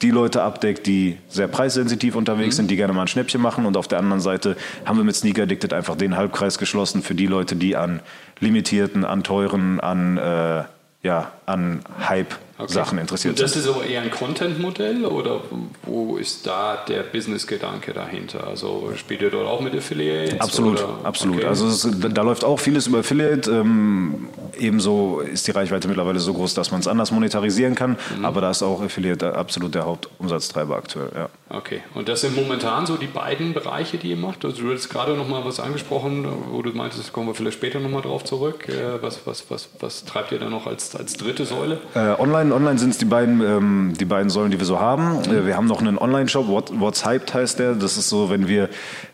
[0.00, 3.66] die Leute abdeckt, die sehr preissensitiv unterwegs sind, die gerne mal ein Schnäppchen machen.
[3.66, 7.14] Und auf der anderen Seite haben wir mit Sneaker Addicted einfach den Halbkreis geschlossen für
[7.14, 8.00] die Leute, die an
[8.40, 10.64] limitierten, an teuren, an, äh,
[11.02, 13.62] ja, an Hype-Sachen interessiert Und das sind.
[13.62, 15.40] ist aber eher ein Content-Modell oder
[15.82, 18.46] wo ist da der Business-Gedanke dahinter?
[18.46, 20.40] Also spielt ihr dort auch mit Affiliates?
[20.40, 20.98] Absolut, oder?
[21.04, 21.36] absolut.
[21.38, 21.46] Okay.
[21.46, 23.50] Also ist- da läuft auch vieles über Affiliate.
[23.50, 24.28] Ähm,
[24.58, 27.96] ebenso ist die Reichweite mittlerweile so groß, dass man es anders monetarisieren kann.
[28.16, 28.24] Mhm.
[28.24, 31.10] Aber da ist auch Affiliate absolut der Hauptumsatztreiber aktuell.
[31.14, 31.28] Ja.
[31.50, 34.44] Okay, und das sind momentan so die beiden Bereiche, die ihr macht.
[34.44, 37.80] Also du hast gerade noch mal was angesprochen, wo du meintest, kommen wir vielleicht später
[37.80, 38.68] noch mal drauf zurück.
[38.68, 41.78] Äh, Was, was, was, was treibt ihr da noch als, als dritte Säule?
[41.94, 45.22] Äh, online online sind es die beiden, ähm, die beiden Säulen, die wir so haben.
[45.24, 47.74] Äh, wir haben noch einen Online-Shop, What, What's Hyped heißt der.
[47.74, 48.68] Das ist so, wenn wir,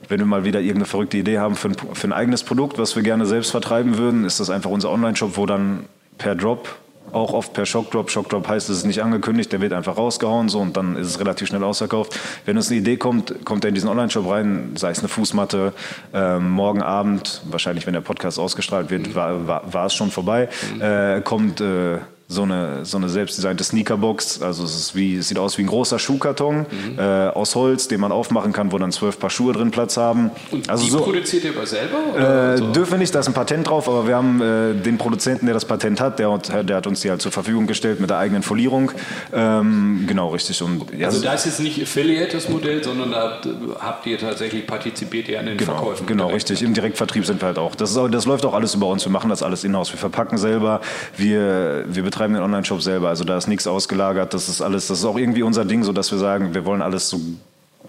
[0.09, 2.95] wenn wir mal wieder irgendeine verrückte Idee haben für ein, für ein eigenes Produkt, was
[2.97, 5.87] wir gerne selbst vertreiben würden, ist das einfach unser Online-Shop, wo dann
[6.19, 6.69] per Drop
[7.13, 8.11] auch oft per Shockdrop.
[8.11, 11.21] Shockdrop heißt, es ist nicht angekündigt, der wird einfach rausgehauen so und dann ist es
[11.21, 12.19] relativ schnell ausverkauft.
[12.45, 15.73] Wenn uns eine Idee kommt, kommt er in diesen Online-Shop rein, sei es eine Fußmatte,
[16.13, 20.49] ähm, morgen Abend, wahrscheinlich wenn der Podcast ausgestrahlt wird, war, war, war es schon vorbei,
[20.81, 21.99] äh, kommt äh,
[22.33, 24.41] so eine, so eine selbstdesignte Sneakerbox.
[24.41, 26.65] Also es, ist wie, es sieht aus wie ein großer Schuhkarton
[26.97, 30.31] äh, aus Holz, den man aufmachen kann, wo dann zwölf Paar Schuhe drin Platz haben.
[30.53, 31.97] Und also die so, produziert ihr aber selber?
[32.15, 32.67] Oder äh, so?
[32.73, 35.55] Dürfen wir nicht, da ist ein Patent drauf, aber wir haben äh, den Produzenten, der
[35.55, 38.19] das Patent hat, der, hat- der hat uns die halt zur Verfügung gestellt mit der
[38.19, 38.93] eigenen Folierung.
[39.33, 40.63] Ähm, genau, richtig.
[40.63, 43.41] Und, ja, Also da ist jetzt nicht Affiliate das Modell, sondern da
[43.81, 46.07] habt, ihr tatsächlich partizipiert ihr an den Genau, Verkäufen.
[46.07, 46.63] genau richtig.
[46.63, 47.75] Im Direktvertrieb sind wir halt auch.
[47.75, 49.05] Das, ist das läuft auch alles über uns.
[49.05, 49.93] Wir machen das alles in-house.
[49.93, 50.81] Wir verpacken selber.
[51.17, 53.09] Wir, wir betreiben den Online-Shop selber.
[53.09, 54.35] Also da ist nichts ausgelagert.
[54.35, 56.83] Das ist alles, das ist auch irgendwie unser Ding, so dass wir sagen, wir wollen
[56.83, 57.21] alles so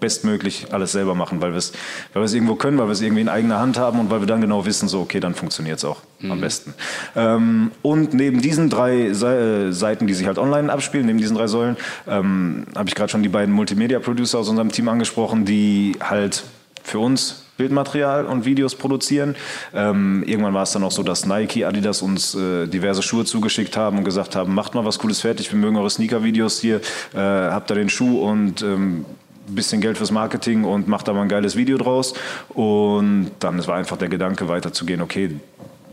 [0.02, 1.72] bestmöglich alles selber machen, weil wir es
[2.12, 4.40] weil irgendwo können, weil wir es irgendwie in eigener Hand haben und weil wir dann
[4.40, 6.74] genau wissen, so okay, dann funktioniert es auch am besten.
[7.14, 11.36] Ähm, und neben diesen drei Se äh, Seiten, die sich halt online abspielen, neben diesen
[11.36, 11.76] drei Säulen,
[12.08, 16.42] ähm, habe ich gerade schon die beiden Multimedia-Producer aus unserem Team angesprochen, die halt
[16.82, 19.36] für uns Bildmaterial und Videos produzieren.
[19.74, 23.76] Ähm, irgendwann war es dann auch so, dass Nike, Adidas uns äh, diverse Schuhe zugeschickt
[23.76, 26.80] haben und gesagt haben, macht mal was Cooles fertig, wir mögen eure Sneaker-Videos hier,
[27.14, 29.04] äh, habt da den Schuh und ähm,
[29.46, 32.14] bisschen Geld fürs Marketing und macht da mal ein geiles Video draus.
[32.48, 35.30] Und dann war einfach der Gedanke weiterzugehen, okay,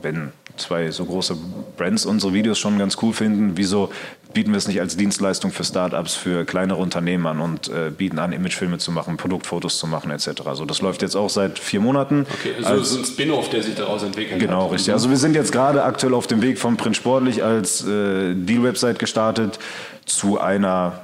[0.01, 1.37] wenn zwei so große
[1.77, 3.89] Brands unsere Videos schon ganz cool finden, wieso
[4.33, 8.19] bieten wir es nicht als Dienstleistung für Startups, für kleinere Unternehmen an und äh, bieten
[8.19, 10.41] an, Imagefilme zu machen, Produktfotos zu machen etc.
[10.45, 12.25] Also das läuft jetzt auch seit vier Monaten.
[12.39, 14.73] Okay, also als, so ein Spin-off, der sich daraus entwickelt genau, hat.
[14.73, 14.93] richtig.
[14.93, 18.99] Also wir sind jetzt gerade aktuell auf dem Weg von Print Sportlich als äh, Deal-Website
[18.99, 19.59] gestartet
[20.05, 21.01] zu einer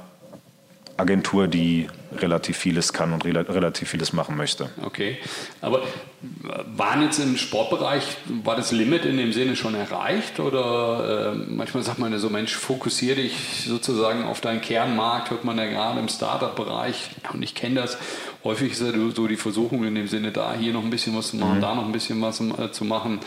[0.96, 4.70] Agentur, die relativ vieles kann und relativ vieles machen möchte.
[4.82, 5.18] Okay,
[5.60, 5.82] aber
[6.76, 11.82] waren jetzt im Sportbereich, war das Limit in dem Sinne schon erreicht oder äh, manchmal
[11.82, 16.00] sagt man ja so, Mensch, fokussiere dich sozusagen auf deinen Kernmarkt, hört man ja gerade
[16.00, 17.98] im Startup-Bereich und ich kenne das,
[18.46, 21.28] häufig ist ja so die Versuchung in dem Sinne da, hier noch ein bisschen was
[21.28, 21.60] zu machen, mhm.
[21.60, 23.20] da noch ein bisschen was äh, zu machen.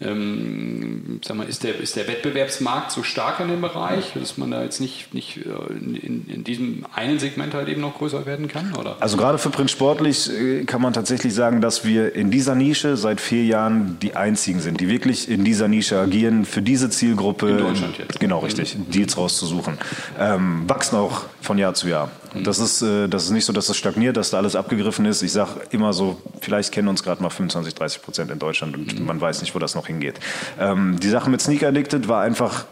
[0.00, 4.50] Ähm, sag mal, ist der, ist der Wettbewerbsmarkt so stark in dem Bereich, dass man
[4.50, 8.48] da jetzt nicht, nicht äh, in, in diesem einen Segment halt eben noch größer werden
[8.48, 8.74] kann?
[8.74, 8.96] Oder?
[9.00, 12.98] Also gerade für Print Sportlich äh, kann man tatsächlich sagen, dass wir in dieser Nische
[12.98, 17.48] seit vier Jahren die einzigen sind, die wirklich in dieser Nische agieren, für diese Zielgruppe.
[17.48, 18.20] In Deutschland jetzt.
[18.20, 18.90] Genau, richtig, mhm.
[18.90, 19.78] Deals rauszusuchen.
[20.20, 22.10] Ähm, wachsen auch von Jahr zu Jahr.
[22.34, 22.44] Mhm.
[22.44, 25.22] Das, ist, äh, das ist nicht so, dass es stagniert, dass da alles abgegriffen ist.
[25.22, 29.00] Ich sage immer so, vielleicht kennen uns gerade mal 25, 30 Prozent in Deutschland und
[29.00, 29.06] mhm.
[29.06, 30.20] man weiß nicht, wo das noch hingeht.
[30.60, 32.66] Ähm, die Sache mit Sneaker Addicted war einfach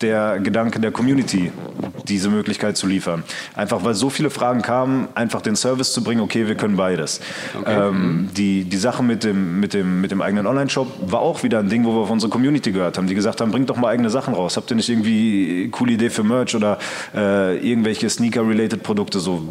[0.00, 1.52] der Gedanke der Community,
[2.08, 3.22] diese Möglichkeit zu liefern.
[3.54, 7.20] Einfach weil so viele Fragen kamen, einfach den Service zu bringen, okay, wir können beides.
[7.58, 7.88] Okay.
[7.88, 8.34] Ähm, mhm.
[8.34, 11.68] die, die Sache mit dem, mit, dem, mit dem eigenen Online-Shop war auch wieder ein
[11.68, 14.10] Ding, wo wir auf unsere Community gehört haben, die gesagt haben, bringt doch mal eigene
[14.10, 14.56] Sachen raus.
[14.56, 16.78] Habt ihr nicht irgendwie eine coole Idee für Merch oder
[17.14, 19.20] äh, irgendwelche Sneaker-related Produkte?
[19.20, 19.42] So,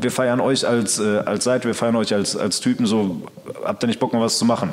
[0.00, 3.22] wir feiern euch als, äh, als Seite, wir feiern euch als, als Typen, so,
[3.64, 4.72] habt ihr nicht Bock, mal was zu machen?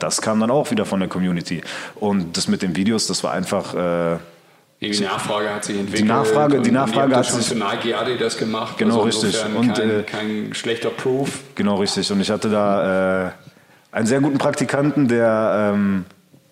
[0.00, 1.62] Das kam dann auch wieder von der Community.
[1.94, 3.74] Und das mit den Videos, das war einfach...
[3.74, 4.16] Äh,
[4.90, 6.00] die Nachfrage hat sich entwickelt.
[6.00, 8.78] Die Nachfrage, die Nachfrage hat sich für Nike Adidas gemacht.
[8.78, 9.44] Genau also richtig.
[9.54, 11.40] Und kein, äh, kein, schlechter Proof.
[11.54, 12.10] Genau richtig.
[12.10, 13.30] Und ich hatte da äh,
[13.92, 16.04] einen sehr guten Praktikanten, der ähm,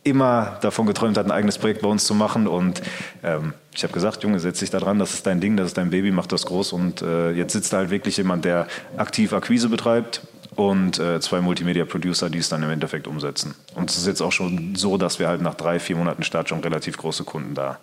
[0.04, 2.46] immer davon geträumt hat, ein eigenes Projekt bei uns zu machen.
[2.46, 2.80] Und
[3.22, 5.76] ähm, ich habe gesagt, Junge, setz dich da dran, das ist dein Ding, das ist
[5.76, 6.72] dein Baby, mach das groß.
[6.72, 8.66] Und äh, jetzt sitzt da halt wirklich jemand, der
[8.96, 10.22] aktiv Akquise betreibt
[10.56, 13.54] und äh, zwei Multimedia-Producer, die es dann im Endeffekt umsetzen.
[13.74, 16.48] Und es ist jetzt auch schon so, dass wir halt nach drei, vier Monaten Start
[16.48, 17.78] schon relativ große Kunden da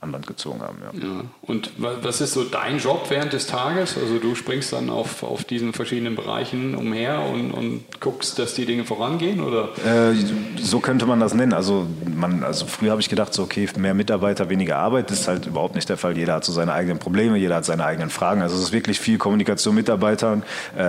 [0.00, 0.78] an Land gezogen haben.
[0.82, 0.98] Ja.
[0.98, 1.24] ja.
[1.42, 3.96] Und was ist so dein Job während des Tages?
[3.98, 8.64] Also du springst dann auf, auf diesen verschiedenen Bereichen umher und, und guckst, dass die
[8.64, 9.40] Dinge vorangehen?
[9.40, 9.68] Oder?
[9.84, 10.14] Äh,
[10.58, 11.52] so könnte man das nennen.
[11.52, 11.86] Also,
[12.16, 15.10] man, also früher habe ich gedacht, so, okay, mehr Mitarbeiter, weniger Arbeit.
[15.10, 16.16] Das ist halt überhaupt nicht der Fall.
[16.16, 18.40] Jeder hat so seine eigenen Probleme, jeder hat seine eigenen Fragen.
[18.40, 20.44] Also es ist wirklich viel Kommunikation mit Mitarbeitern,
[20.76, 20.82] äh,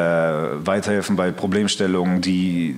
[0.66, 2.76] weiterhelfen bei Problemstellungen, die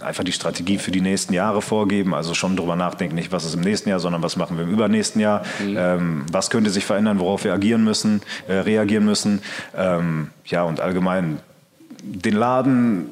[0.00, 2.14] einfach die Strategie für die nächsten Jahre vorgeben.
[2.14, 4.70] Also schon drüber nachdenken, nicht was ist im nächsten Jahr, sondern was machen wir im
[4.70, 5.42] übernächsten Jahr.
[5.60, 5.76] Mhm.
[5.76, 9.42] Ähm, was könnte sich verändern, worauf wir agieren müssen, äh, reagieren müssen.
[9.76, 11.38] Ähm, ja, und allgemein
[12.02, 13.06] den Laden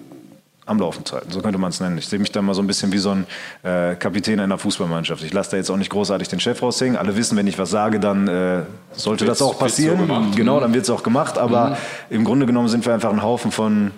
[0.65, 1.99] am Laufen zu halten, so könnte man es nennen.
[1.99, 3.27] Ich sehe mich da mal so ein bisschen wie so ein
[3.63, 5.25] äh, Kapitän einer Fußballmannschaft.
[5.25, 6.97] Ich lasse da jetzt auch nicht großartig den Chef raushängen.
[6.97, 10.07] Alle wissen, wenn ich was sage, dann äh, sollte das auch passieren.
[10.07, 11.37] So genau, dann wird es auch gemacht.
[11.37, 11.77] Aber mhm.
[12.11, 13.91] im Grunde genommen sind wir einfach ein Haufen von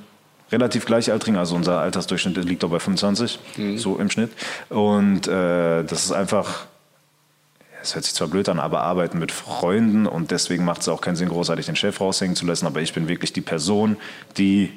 [0.55, 3.79] relativ gleichaltrigen, also unser Altersdurchschnitt liegt auch bei 25, mhm.
[3.79, 4.31] so im Schnitt.
[4.69, 6.67] Und äh, das ist einfach,
[7.83, 11.01] es hört sich zwar blöd an, aber arbeiten mit Freunden und deswegen macht es auch
[11.01, 13.97] keinen Sinn, großartig den Chef raushängen zu lassen, aber ich bin wirklich die Person,
[14.39, 14.73] die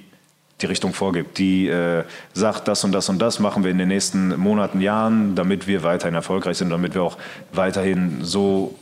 [0.62, 3.90] die Richtung vorgibt, die äh, sagt, das und das und das machen wir in den
[3.90, 7.20] nächsten Monaten, Jahren, damit wir weiterhin erfolgreich sind, damit wir auch
[7.54, 8.74] weiterhin so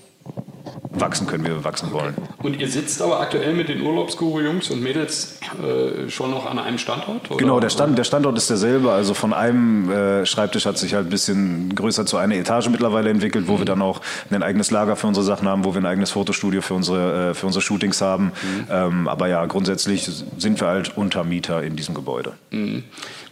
[1.00, 2.16] wachsen können, wie wir wachsen wollen.
[2.42, 6.78] Und ihr sitzt aber aktuell mit den Urlaubsguru-Jungs und Mädels äh, schon noch an einem
[6.78, 7.30] Standort?
[7.30, 7.38] Oder?
[7.38, 8.92] Genau, der, Stand, der Standort ist derselbe.
[8.92, 13.10] Also von einem äh, Schreibtisch hat sich halt ein bisschen größer zu einer Etage mittlerweile
[13.10, 13.60] entwickelt, wo mhm.
[13.60, 16.62] wir dann auch ein eigenes Lager für unsere Sachen haben, wo wir ein eigenes Fotostudio
[16.62, 18.26] für unsere, äh, für unsere Shootings haben.
[18.26, 18.68] Mhm.
[18.70, 22.34] Ähm, aber ja, grundsätzlich sind wir halt Untermieter in diesem Gebäude.
[22.52, 22.84] Mhm.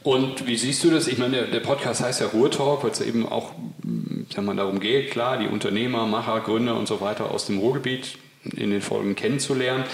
[0.03, 1.07] Und wie siehst du das?
[1.07, 3.51] Ich meine, der, der Podcast heißt ja Ruhrtalk, weil es eben auch
[4.33, 8.17] sag mal, darum geht, klar, die Unternehmer, Macher, Gründer und so weiter aus dem Ruhrgebiet
[8.55, 9.85] in den Folgen kennenzulernen.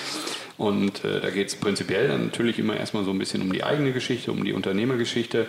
[0.60, 3.94] Und äh, da geht es prinzipiell natürlich immer erstmal so ein bisschen um die eigene
[3.94, 5.48] Geschichte, um die Unternehmergeschichte.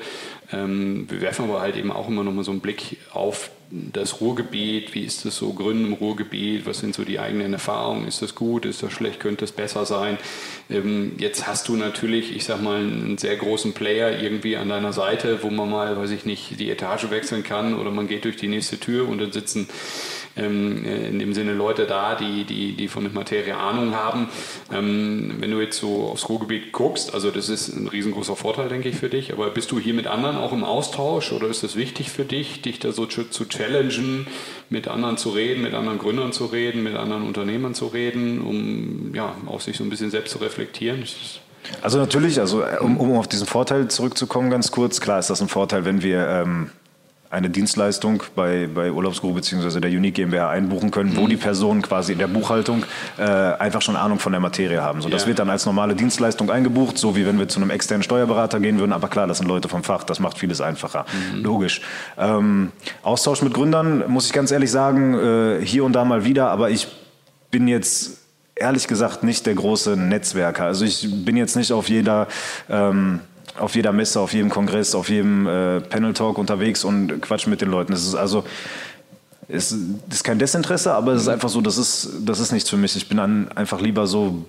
[0.52, 4.20] Ähm, wir werfen aber halt eben auch immer noch mal so einen Blick auf das
[4.20, 4.94] Ruhrgebiet.
[4.94, 6.64] Wie ist es so, Gründen im Ruhrgebiet?
[6.64, 8.06] Was sind so die eigenen Erfahrungen?
[8.06, 8.64] Ist das gut?
[8.64, 9.18] Ist das schlecht?
[9.18, 10.16] Könnte es besser sein?
[10.70, 14.92] Ähm, jetzt hast du natürlich, ich sag mal, einen sehr großen Player irgendwie an deiner
[14.92, 18.36] Seite, wo man mal, weiß ich nicht, die Etage wechseln kann oder man geht durch
[18.36, 19.68] die nächste Tür und dann sitzen
[20.36, 24.28] ähm, äh, in dem Sinne Leute da, die, die, die von der Materie Ahnung haben.
[24.72, 28.88] Ähm, wenn du jetzt so aufs Ruhrgebiet guckst, also das ist ein riesengroßer Vorteil, denke
[28.88, 31.76] ich, für dich, aber bist du hier mit anderen auch im Austausch oder ist es
[31.76, 34.26] wichtig für dich, dich da so zu, zu challengen,
[34.70, 39.12] mit anderen zu reden, mit anderen Gründern zu reden, mit anderen Unternehmern zu reden, um
[39.14, 41.04] ja, auch sich so ein bisschen selbst zu reflektieren?
[41.82, 45.48] Also natürlich, also um, um auf diesen Vorteil zurückzukommen, ganz kurz, klar ist das ein
[45.48, 46.70] Vorteil, wenn wir ähm,
[47.30, 49.78] eine Dienstleistung bei, bei Urlaubsguru bzw.
[49.78, 51.28] der Unique GmbH einbuchen können, wo mhm.
[51.28, 52.84] die Personen quasi in der Buchhaltung
[53.18, 55.00] äh, einfach schon Ahnung von der Materie haben.
[55.00, 55.28] So, das ja.
[55.28, 58.80] wird dann als normale Dienstleistung eingebucht, so wie wenn wir zu einem externen Steuerberater gehen
[58.80, 58.92] würden.
[58.92, 61.06] Aber klar, das sind Leute vom Fach, das macht vieles einfacher.
[61.36, 61.44] Mhm.
[61.44, 61.82] Logisch.
[62.18, 66.50] Ähm, Austausch mit Gründern, muss ich ganz ehrlich sagen, äh, hier und da mal wieder,
[66.50, 66.88] aber ich
[67.52, 68.18] bin jetzt
[68.56, 70.64] ehrlich gesagt nicht der große Netzwerker.
[70.64, 72.26] Also ich bin jetzt nicht auf jeder
[72.68, 73.20] ähm,
[73.58, 77.60] auf jeder Messe, auf jedem Kongress, auf jedem äh, Panel Talk unterwegs und quatsch mit
[77.60, 77.92] den Leuten.
[77.92, 78.44] Es ist also
[79.52, 79.72] es
[80.10, 82.94] ist kein Desinteresse, aber es ist einfach so, das ist, das ist nichts für mich.
[82.96, 84.44] Ich bin dann einfach lieber so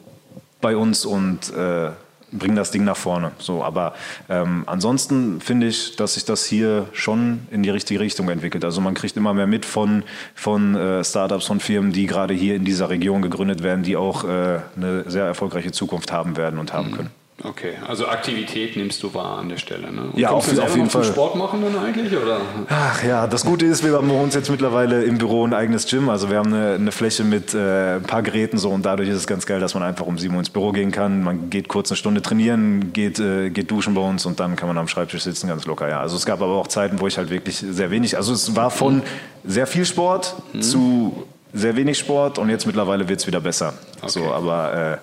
[0.61, 1.89] bei uns und äh,
[2.31, 3.31] bringe das Ding nach vorne.
[3.39, 3.93] So, aber
[4.29, 8.63] ähm, ansonsten finde ich, dass sich das hier schon in die richtige Richtung entwickelt.
[8.63, 10.03] Also man kriegt immer mehr mit von,
[10.35, 14.23] von äh, Startups, von Firmen, die gerade hier in dieser Region gegründet werden, die auch
[14.23, 16.95] äh, eine sehr erfolgreiche Zukunft haben werden und haben mhm.
[16.95, 17.20] können.
[17.43, 20.03] Okay, also Aktivität nimmst du wahr an der Stelle, ne?
[20.13, 21.03] Und ja, auf, auf jeden Fall.
[21.03, 22.41] Sport machen dann eigentlich, oder?
[22.69, 25.87] Ach ja, das Gute ist, wir haben bei uns jetzt mittlerweile im Büro ein eigenes
[25.87, 26.09] Gym.
[26.09, 29.15] Also wir haben eine, eine Fläche mit äh, ein paar Geräten so und dadurch ist
[29.15, 31.23] es ganz geil, dass man einfach um 7 Uhr ins Büro gehen kann.
[31.23, 34.67] Man geht kurz eine Stunde trainieren, geht, äh, geht duschen bei uns und dann kann
[34.67, 35.89] man am Schreibtisch sitzen, ganz locker.
[35.89, 38.55] Ja, also es gab aber auch Zeiten, wo ich halt wirklich sehr wenig, also es
[38.55, 39.01] war von
[39.43, 40.61] sehr viel Sport mhm.
[40.61, 43.73] zu sehr wenig Sport und jetzt mittlerweile wird es wieder besser.
[44.01, 44.09] Okay.
[44.09, 44.99] So, aber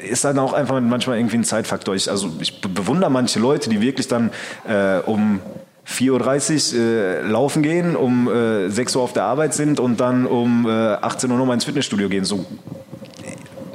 [0.00, 1.94] äh, ist dann auch einfach manchmal irgendwie ein Zeitfaktor.
[1.94, 4.30] Ich, also ich bewundere manche Leute, die wirklich dann
[4.68, 5.40] äh, um
[5.88, 10.26] 4.30 Uhr äh, laufen gehen, um äh, 6 Uhr auf der Arbeit sind und dann
[10.26, 12.24] um äh, 18 Uhr nochmal ins Fitnessstudio gehen.
[12.24, 12.44] So,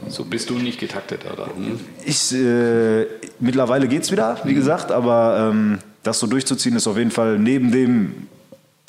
[0.08, 1.47] so bist du nicht getaktet, oder?
[1.47, 1.80] Hm?
[2.06, 3.08] Ich, äh,
[3.39, 4.56] mittlerweile geht es wieder, wie mhm.
[4.56, 8.28] gesagt, aber ähm, das so durchzuziehen ist auf jeden Fall neben dem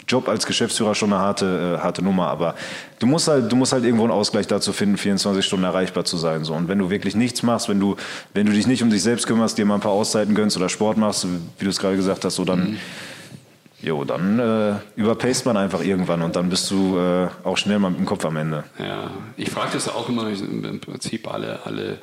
[0.08, 2.54] Job als Geschäftsführer schon eine harte, äh, harte Nummer, aber
[2.98, 6.16] du musst halt, du musst halt irgendwo einen Ausgleich dazu finden, 24 Stunden erreichbar zu
[6.16, 6.44] sein.
[6.44, 6.54] So.
[6.54, 7.96] Und wenn du wirklich nichts machst, wenn du,
[8.32, 10.68] wenn du dich nicht um dich selbst kümmerst, dir mal ein paar Auszeiten gönnst oder
[10.68, 11.26] Sport machst,
[11.58, 12.78] wie du es gerade gesagt hast, so dann, mhm
[13.84, 17.90] Jo, dann äh, überpaced man einfach irgendwann und dann bist du äh, auch schnell mal
[17.90, 18.64] mit dem Kopf am Ende.
[18.78, 21.98] Ja, ich frage das auch immer im Prinzip alle, alle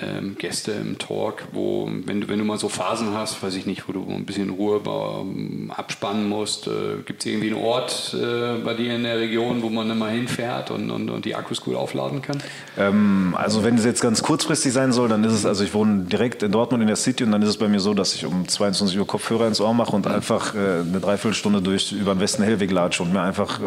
[0.00, 3.66] ähm, Gäste im Talk, wo, wenn du, wenn du mal so Phasen hast, weiß ich
[3.66, 8.14] nicht, wo du ein bisschen Ruhe ähm, abspannen musst, äh, gibt es irgendwie einen Ort
[8.14, 11.34] äh, bei dir in der Region, wo man dann mal hinfährt und, und, und die
[11.34, 12.38] Akkus gut aufladen kann?
[12.78, 16.04] Ähm, also wenn es jetzt ganz kurzfristig sein soll, dann ist es, also ich wohne
[16.04, 18.24] direkt in Dortmund in der City und dann ist es bei mir so, dass ich
[18.24, 22.14] um 22 Uhr Kopfhörer ins Ohr mache und einfach äh, eine Dreiviertel Dreiviertelstunde durch über
[22.14, 23.62] den Westen Hellweg latsche und mir einfach äh,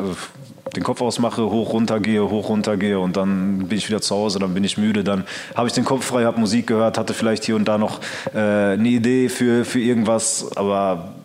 [0.76, 4.16] den Kopf ausmache, hoch runter gehe, hoch runter gehe und dann bin ich wieder zu
[4.16, 5.24] Hause, dann bin ich müde, dann
[5.56, 8.00] habe ich den Kopf frei, habe Musik gehört, hatte vielleicht hier und da noch
[8.34, 11.16] äh, eine Idee für, für irgendwas, aber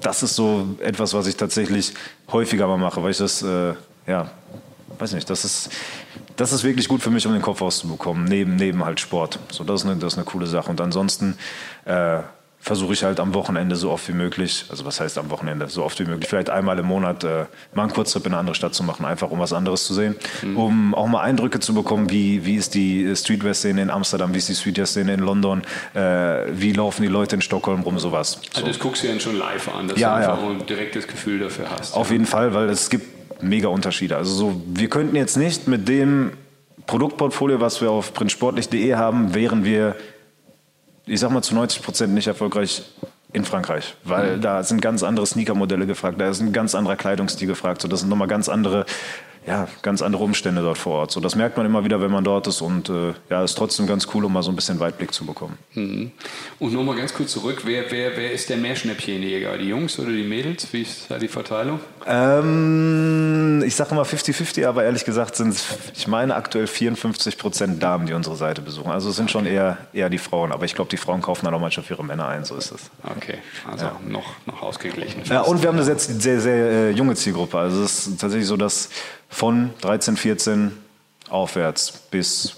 [0.00, 1.92] das ist so etwas, was ich tatsächlich
[2.30, 3.74] häufiger mal mache, weil ich das, äh,
[4.06, 4.30] ja,
[4.98, 5.70] weiß nicht, das ist,
[6.36, 9.38] das ist wirklich gut für mich, um den Kopf auszubekommen, neben, neben halt Sport.
[9.50, 10.70] So, das ist eine, das ist eine coole Sache.
[10.70, 11.36] Und ansonsten,
[11.84, 12.20] äh,
[12.62, 15.82] versuche ich halt am Wochenende so oft wie möglich, also was heißt am Wochenende, so
[15.82, 18.72] oft wie möglich, vielleicht einmal im Monat äh, mal einen Kurztrip in eine andere Stadt
[18.72, 20.56] zu machen, einfach um was anderes zu sehen, mhm.
[20.56, 24.48] um auch mal Eindrücke zu bekommen, wie, wie ist die Streetwear-Szene in Amsterdam, wie ist
[24.48, 25.62] die Streetwear-Szene in London,
[25.94, 26.00] äh,
[26.52, 28.40] wie laufen die Leute in Stockholm rum, sowas.
[28.50, 28.66] Also so.
[28.68, 30.50] das guckst du ja schon live an, dass ja, du einfach ja.
[30.50, 31.94] ein direktes Gefühl dafür hast.
[31.94, 32.12] Auf ja.
[32.12, 34.16] jeden Fall, weil es gibt mega Unterschiede.
[34.16, 36.30] Also so, wir könnten jetzt nicht mit dem
[36.86, 39.96] Produktportfolio, was wir auf printsportlich.de haben, wären wir
[41.06, 42.82] ich sag mal zu 90 Prozent nicht erfolgreich
[43.32, 44.40] in Frankreich, weil mhm.
[44.42, 48.00] da sind ganz andere Sneaker-Modelle gefragt, da ist ein ganz anderer Kleidungsstil gefragt, so das
[48.00, 48.84] sind nochmal ganz andere
[49.46, 51.10] ja, ganz andere Umstände dort vor Ort.
[51.10, 53.86] So, das merkt man immer wieder, wenn man dort ist und äh, ja, ist trotzdem
[53.86, 55.58] ganz cool, um mal so ein bisschen Weitblick zu bekommen.
[55.74, 56.12] Mhm.
[56.60, 59.58] Und nochmal ganz kurz zurück, wer, wer, wer ist der Meerschnäppchenjäger?
[59.58, 60.72] Die Jungs oder die Mädels?
[60.72, 61.80] Wie ist da die Verteilung?
[62.06, 67.82] Ähm, ich sage immer 50-50, aber ehrlich gesagt sind es, ich meine aktuell 54 Prozent
[67.82, 68.90] Damen, die unsere Seite besuchen.
[68.90, 71.54] Also es sind schon eher, eher die Frauen, aber ich glaube, die Frauen kaufen dann
[71.54, 72.90] auch manchmal für ihre Männer ein, so ist es.
[73.16, 73.38] Okay,
[73.70, 73.96] also ja.
[74.06, 75.22] noch, noch ausgeglichen.
[75.24, 77.58] Ja, und wir haben eine sehr, sehr, sehr äh, junge Zielgruppe.
[77.58, 78.90] Also es ist tatsächlich so, dass
[79.28, 80.72] von 13, 14
[81.28, 82.56] aufwärts bis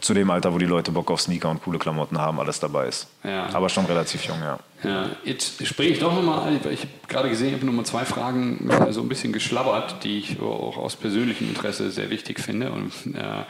[0.00, 2.86] zu dem Alter, wo die Leute Bock auf Sneaker und coole Klamotten haben, alles dabei
[2.86, 3.06] ist.
[3.24, 3.48] Ja.
[3.52, 4.58] Aber schon relativ jung, ja.
[4.84, 8.04] ja jetzt spreche ich doch nochmal, weil ich habe gerade gesehen, ich habe nochmal zwei
[8.04, 12.70] Fragen so ein bisschen geschlabbert, die ich auch aus persönlichem Interesse sehr wichtig finde.
[12.70, 13.44] Und äh,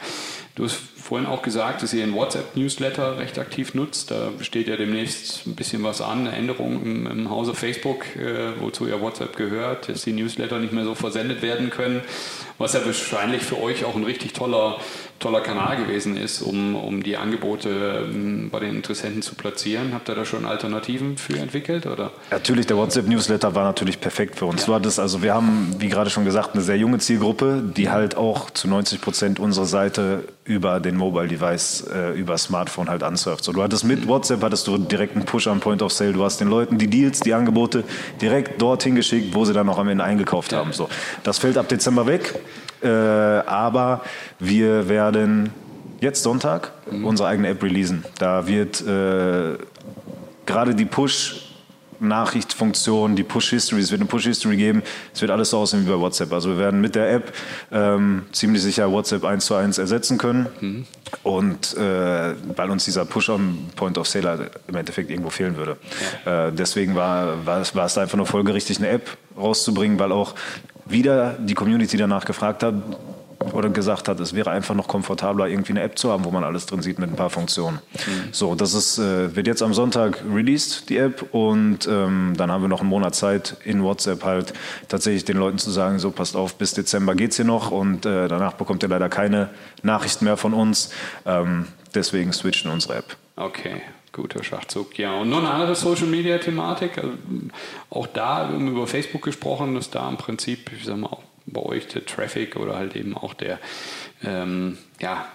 [0.55, 4.09] du hast vorhin auch gesagt, dass ihr einen WhatsApp-Newsletter recht aktiv nutzt.
[4.09, 8.59] Da steht ja demnächst ein bisschen was an, eine Änderung im, im Hause Facebook, äh,
[8.59, 12.01] wozu ja WhatsApp gehört, dass die Newsletter nicht mehr so versendet werden können,
[12.57, 14.79] was ja wahrscheinlich für euch auch ein richtig toller
[15.19, 19.58] toller Kanal gewesen ist, um, um die Angebote ähm, bei den Interessenten zu platzieren.
[19.93, 21.85] Habt ihr da schon Alternativen für entwickelt?
[21.85, 22.11] Oder?
[22.31, 24.61] Natürlich, der WhatsApp-Newsletter war natürlich perfekt für uns.
[24.61, 24.67] Ja.
[24.67, 28.15] Du hattest, also wir haben, wie gerade schon gesagt, eine sehr junge Zielgruppe, die halt
[28.17, 33.43] auch zu 90 Prozent unsere Seite über den Mobile Device, äh, über Smartphone halt ansurft.
[33.43, 36.13] So, du hattest mit WhatsApp hattest du direkt einen Push am Point of Sale.
[36.13, 37.83] Du hast den Leuten die Deals, die Angebote
[38.21, 40.59] direkt dorthin geschickt, wo sie dann noch am Ende eingekauft ja.
[40.59, 40.73] haben.
[40.73, 40.89] So,
[41.23, 42.35] das fällt ab Dezember weg.
[42.81, 44.01] Äh, aber
[44.39, 45.51] wir werden
[45.99, 47.05] jetzt Sonntag mhm.
[47.05, 48.05] unsere eigene App releasen.
[48.17, 49.57] Da wird äh,
[50.45, 51.49] gerade die Push
[51.99, 54.83] Nachrichtfunktion, die Push-History, es wird eine Push-History geben,
[55.13, 56.31] es wird alles so aussehen wie bei WhatsApp.
[56.31, 57.33] Also wir werden mit der App
[57.71, 60.47] ähm, ziemlich sicher WhatsApp 1 zu 1 ersetzen können.
[60.61, 60.85] Mhm.
[61.23, 65.77] Und äh, weil uns dieser Push on Point of Sale im Endeffekt irgendwo fehlen würde.
[66.25, 66.47] Ja.
[66.47, 70.35] Äh, deswegen war, war, es, war es einfach nur folgerichtig, eine App rauszubringen, weil auch
[70.85, 72.75] wieder die Community danach gefragt hat
[73.53, 76.43] oder gesagt hat, es wäre einfach noch komfortabler, irgendwie eine App zu haben, wo man
[76.43, 77.79] alles drin sieht mit ein paar Funktionen.
[77.93, 78.29] Mhm.
[78.31, 82.61] So, das ist, äh, wird jetzt am Sonntag released, die App, und ähm, dann haben
[82.61, 84.53] wir noch einen Monat Zeit in WhatsApp halt
[84.87, 88.27] tatsächlich den Leuten zu sagen, so passt auf, bis Dezember geht's hier noch und äh,
[88.27, 89.49] danach bekommt ihr leider keine
[89.83, 90.91] Nachrichten mehr von uns.
[91.25, 93.15] Ähm, deswegen switchen unsere App.
[93.35, 93.81] Okay.
[94.11, 95.13] Guter Schachzug, ja.
[95.13, 96.97] Und noch eine andere Social-Media-Thematik.
[96.97, 97.11] Also
[97.91, 101.21] auch da, wir haben über Facebook gesprochen, dass da im Prinzip, ich sag mal, auch
[101.51, 103.59] bei euch der Traffic oder halt eben auch der
[104.23, 105.25] ähm, ja,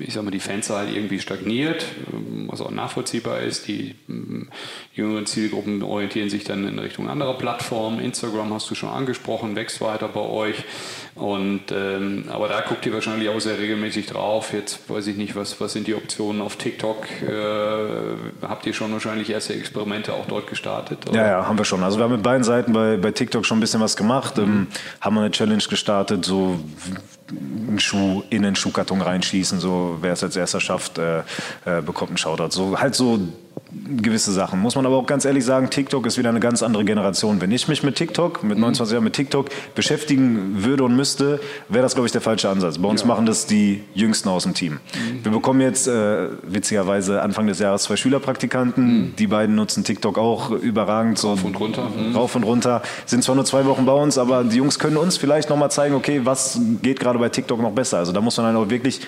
[0.00, 1.86] ich sag mal, die Fanzahl irgendwie stagniert,
[2.46, 3.66] was auch nachvollziehbar ist.
[3.68, 4.50] Die ähm,
[4.92, 8.00] jüngeren Zielgruppen orientieren sich dann in Richtung anderer Plattformen.
[8.00, 10.64] Instagram hast du schon angesprochen, wächst weiter bei euch.
[11.14, 14.52] Und ähm, aber da guckt ihr wahrscheinlich auch sehr regelmäßig drauf.
[14.52, 17.06] Jetzt weiß ich nicht, was, was sind die Optionen auf TikTok?
[17.22, 21.08] Äh, habt ihr schon wahrscheinlich erste Experimente auch dort gestartet?
[21.08, 21.20] Oder?
[21.20, 21.82] Ja, ja, haben wir schon.
[21.82, 24.36] Also wir haben mit beiden Seiten bei, bei TikTok schon ein bisschen was gemacht.
[24.36, 24.42] Mhm.
[24.42, 24.66] Ähm,
[25.00, 26.60] haben wir eine Challenge gestartet, so
[27.30, 31.20] einen Schuh in einen Schuhkarton reinschießen, so wer es als erster schafft, äh,
[31.64, 32.50] äh, bekommt einen Shoutout.
[32.50, 33.18] So halt so
[33.96, 34.60] gewisse Sachen.
[34.60, 37.40] Muss man aber auch ganz ehrlich sagen, TikTok ist wieder eine ganz andere Generation.
[37.40, 38.94] Wenn ich mich mit TikTok, mit 29 mhm.
[38.94, 42.78] Jahren mit TikTok beschäftigen würde und müsste, wäre das, glaube ich, der falsche Ansatz.
[42.78, 43.06] Bei uns ja.
[43.06, 44.74] machen das die Jüngsten aus dem Team.
[44.74, 45.24] Mhm.
[45.24, 48.84] Wir bekommen jetzt äh, witzigerweise Anfang des Jahres zwei Schülerpraktikanten.
[48.84, 49.16] Mhm.
[49.16, 51.18] Die beiden nutzen TikTok auch überragend.
[51.18, 51.90] So rauf und runter.
[51.90, 52.16] Mhm.
[52.16, 52.82] Rauf und runter.
[53.06, 55.94] Sind zwar nur zwei Wochen bei uns, aber die Jungs können uns vielleicht nochmal zeigen,
[55.94, 57.98] okay, was geht gerade bei TikTok noch besser.
[57.98, 59.00] Also da muss man dann auch wirklich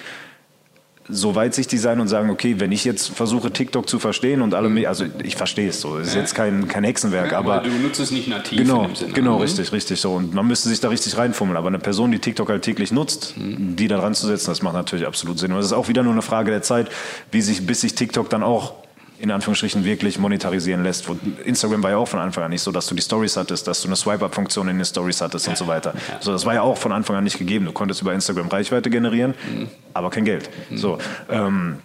[1.09, 4.89] so weitsichtig sein und sagen, okay, wenn ich jetzt versuche, TikTok zu verstehen und alle,
[4.89, 6.21] also ich verstehe es so, es ist ja.
[6.21, 7.69] jetzt kein, kein Hexenwerk, ja, aber, aber.
[7.69, 9.13] Du nutzt es nicht nativ genau, in dem Sinne.
[9.13, 9.43] Genau, mhm.
[9.43, 10.15] richtig, richtig so.
[10.15, 11.57] Und man müsste sich da richtig reinfummeln.
[11.57, 13.77] Aber eine Person, die TikTok halt täglich nutzt, mhm.
[13.77, 15.53] die da dran zu setzen, das macht natürlich absolut Sinn.
[15.53, 16.89] Und es ist auch wieder nur eine Frage der Zeit,
[17.31, 18.75] wie sich, bis sich TikTok dann auch
[19.19, 21.07] in Anführungsstrichen wirklich monetarisieren lässt.
[21.45, 23.83] Instagram war ja auch von Anfang an nicht so, dass du die Stories hattest, dass
[23.83, 25.51] du eine Swipe-Up-Funktion in den Stories hattest ja.
[25.51, 25.95] und so weiter.
[25.95, 26.19] Ja.
[26.21, 27.65] So, das war ja auch von Anfang an nicht gegeben.
[27.65, 29.69] Du konntest über Instagram Reichweite generieren, mhm.
[29.95, 30.51] aber kein Geld.
[30.71, 30.77] Mhm.
[30.77, 30.99] So,
[31.31, 31.79] ähm,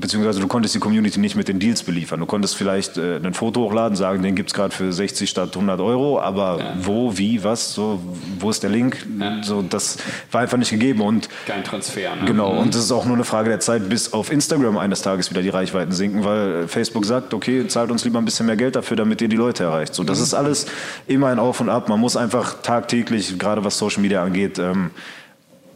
[0.00, 2.20] beziehungsweise du konntest die Community nicht mit den Deals beliefern.
[2.20, 5.50] Du konntest vielleicht äh, ein Foto hochladen, sagen, den gibt es gerade für 60 statt
[5.54, 6.74] 100 Euro, aber ja.
[6.80, 8.00] wo, wie, was, so,
[8.38, 9.06] wo ist der Link?
[9.18, 9.42] Ja.
[9.42, 9.98] So, das
[10.30, 11.00] war einfach nicht gegeben.
[11.00, 12.16] Und Kein Transfer.
[12.16, 12.24] Ne?
[12.26, 12.58] Genau, mhm.
[12.60, 15.42] und das ist auch nur eine Frage der Zeit, bis auf Instagram eines Tages wieder
[15.42, 18.96] die Reichweiten sinken, weil Facebook sagt, okay, zahlt uns lieber ein bisschen mehr Geld dafür,
[18.96, 19.94] damit ihr die Leute erreicht.
[19.94, 20.24] So, das mhm.
[20.24, 20.66] ist alles
[21.06, 21.88] immer ein Auf und Ab.
[21.88, 24.90] Man muss einfach tagtäglich, gerade was Social Media angeht, ähm,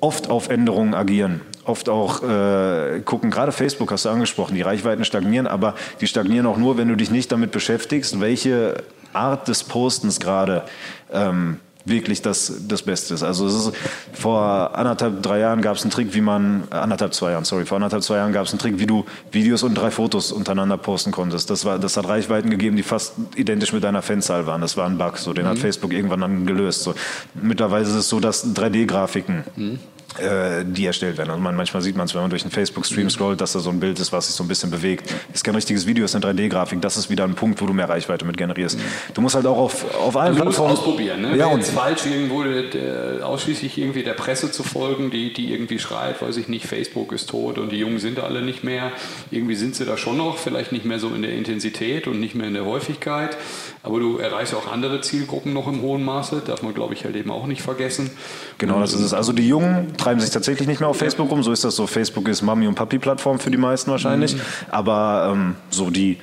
[0.03, 5.05] oft auf Änderungen agieren oft auch äh, gucken, gerade Facebook hast du angesprochen, die Reichweiten
[5.05, 8.83] stagnieren, aber die stagnieren auch nur, wenn du dich nicht damit beschäftigst, welche
[9.13, 10.63] Art des Postens gerade
[11.13, 13.23] ähm, wirklich das, das Beste ist.
[13.23, 13.73] Also ist,
[14.13, 17.77] vor anderthalb, drei Jahren gab es einen Trick, wie man, anderthalb, zwei Jahren, sorry, vor
[17.77, 21.11] anderthalb, zwei Jahren gab es einen Trick, wie du Videos und drei Fotos untereinander posten
[21.11, 21.51] konntest.
[21.51, 24.61] Das, war, das hat Reichweiten gegeben, die fast identisch mit deiner Fanzahl waren.
[24.61, 25.51] Das war ein Bug, so, den mhm.
[25.51, 26.83] hat Facebook irgendwann dann gelöst.
[26.83, 26.95] So.
[27.35, 31.31] Mittlerweile ist es so, dass 3D-Grafiken mhm äh, die erstellt werden.
[31.31, 33.71] Also man, manchmal sieht man es, wenn man durch einen Facebook-Stream scrollt, dass da so
[33.71, 35.13] ein Bild ist, was sich so ein bisschen bewegt.
[35.33, 36.81] Ist kein richtiges Video, ist eine 3D-Grafik.
[36.81, 38.79] Das ist wieder ein Punkt, wo du mehr Reichweite mit generierst.
[39.15, 40.73] Du musst halt auch auf, auf allen also Plattformen...
[40.73, 41.23] ausprobieren.
[41.23, 41.37] Ne?
[41.37, 45.79] Ja, und falsch, irgendwo der, der, ausschließlich irgendwie der Presse zu folgen, die, die irgendwie
[45.79, 48.93] schreit, weiß ich nicht, Facebook ist tot und die Jungen sind alle nicht mehr.
[49.31, 52.35] Irgendwie sind sie da schon noch, vielleicht nicht mehr so in der Intensität und nicht
[52.35, 53.37] mehr in der Häufigkeit.
[53.85, 57.17] Aber du erreichst auch andere Zielgruppen noch im hohen Maße, darf man, glaube ich, halt
[57.17, 58.11] eben auch nicht vergessen.
[58.59, 59.13] Genau, das ist es.
[59.13, 61.43] Also die Jungen treiben sich tatsächlich nicht mehr auf Facebook rum.
[61.43, 61.89] So ist das so.
[61.89, 64.37] Facebook ist Mami- und Papi-Plattform für die meisten wahrscheinlich.
[64.37, 64.41] Mhm.
[64.71, 66.19] Aber ähm, so die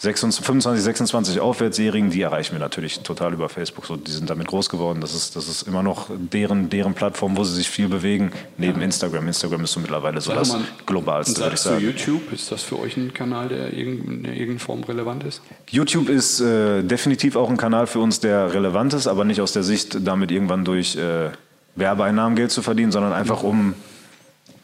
[0.00, 3.84] 26, 25, 26 Aufwärtsjährigen, die erreichen wir natürlich total über Facebook.
[3.84, 5.00] So, die sind damit groß geworden.
[5.00, 8.78] Das ist, das ist immer noch deren, deren Plattform, wo sie sich viel bewegen, neben
[8.78, 8.84] ja.
[8.84, 9.26] Instagram.
[9.26, 11.84] Instagram ist so mittlerweile so das globalste, würde ich sagen.
[11.84, 15.42] YouTube, ist das für euch ein Kanal, der in irgendeiner Form relevant ist?
[15.68, 19.52] YouTube ist äh, definitiv auch ein Kanal für uns, der relevant ist, aber nicht aus
[19.52, 21.30] der Sicht, damit irgendwann durch äh,
[21.74, 23.74] Werbeeinnahmen Geld zu verdienen, sondern einfach um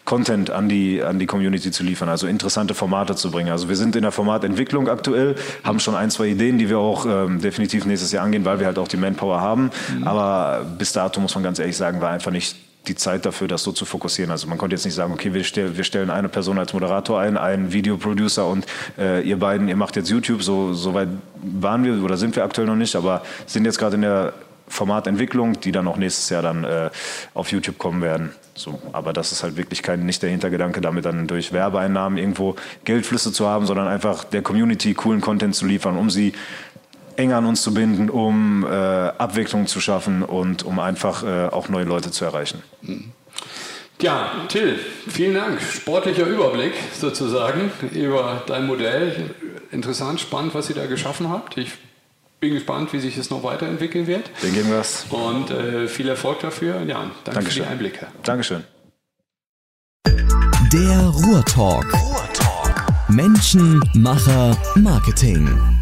[0.05, 3.51] Content an die, an die Community zu liefern, also interessante Formate zu bringen.
[3.51, 7.07] Also wir sind in der Formatentwicklung aktuell, haben schon ein, zwei Ideen, die wir auch
[7.07, 9.71] ähm, definitiv nächstes Jahr angehen, weil wir halt auch die Manpower haben.
[9.97, 10.07] Mhm.
[10.07, 13.63] Aber bis dato muss man ganz ehrlich sagen, war einfach nicht die Zeit dafür, das
[13.63, 14.31] so zu fokussieren.
[14.31, 17.21] Also man konnte jetzt nicht sagen, okay, wir, stell, wir stellen eine Person als Moderator
[17.21, 18.67] ein, einen Videoproducer und
[18.99, 20.43] äh, ihr beiden, ihr macht jetzt YouTube.
[20.43, 21.09] So, so weit
[21.43, 24.35] waren wir oder sind wir aktuell noch nicht, aber sind jetzt gerade in der
[24.69, 26.91] Formatentwicklung, die dann auch nächstes Jahr dann äh,
[27.35, 28.33] auf YouTube kommen werden.
[28.55, 32.57] So, aber das ist halt wirklich kein, nicht der Hintergedanke, damit dann durch Werbeeinnahmen irgendwo
[32.85, 36.33] Geldflüsse zu haben, sondern einfach der Community coolen Content zu liefern, um sie
[37.17, 41.69] eng an uns zu binden, um äh, Abwechslung zu schaffen und um einfach äh, auch
[41.69, 42.63] neue Leute zu erreichen.
[44.01, 45.61] Ja, Till, vielen Dank.
[45.61, 49.31] Sportlicher Überblick sozusagen über dein Modell.
[49.71, 51.57] Interessant, spannend, was ihr da geschaffen habt.
[51.57, 51.73] Ich
[52.45, 54.31] bin gespannt, wie sich es noch weiterentwickeln wird.
[54.43, 55.07] Den geben wir es.
[55.09, 56.83] Und äh, viel Erfolg dafür.
[56.83, 57.53] Ja, danke Dankeschön.
[57.53, 58.07] für die Einblicke.
[58.23, 58.65] Dankeschön.
[60.07, 61.87] Der Ruhrtalk.
[61.95, 62.85] Ruhrtalk.
[63.09, 65.74] Menschen, Macher, Marketing.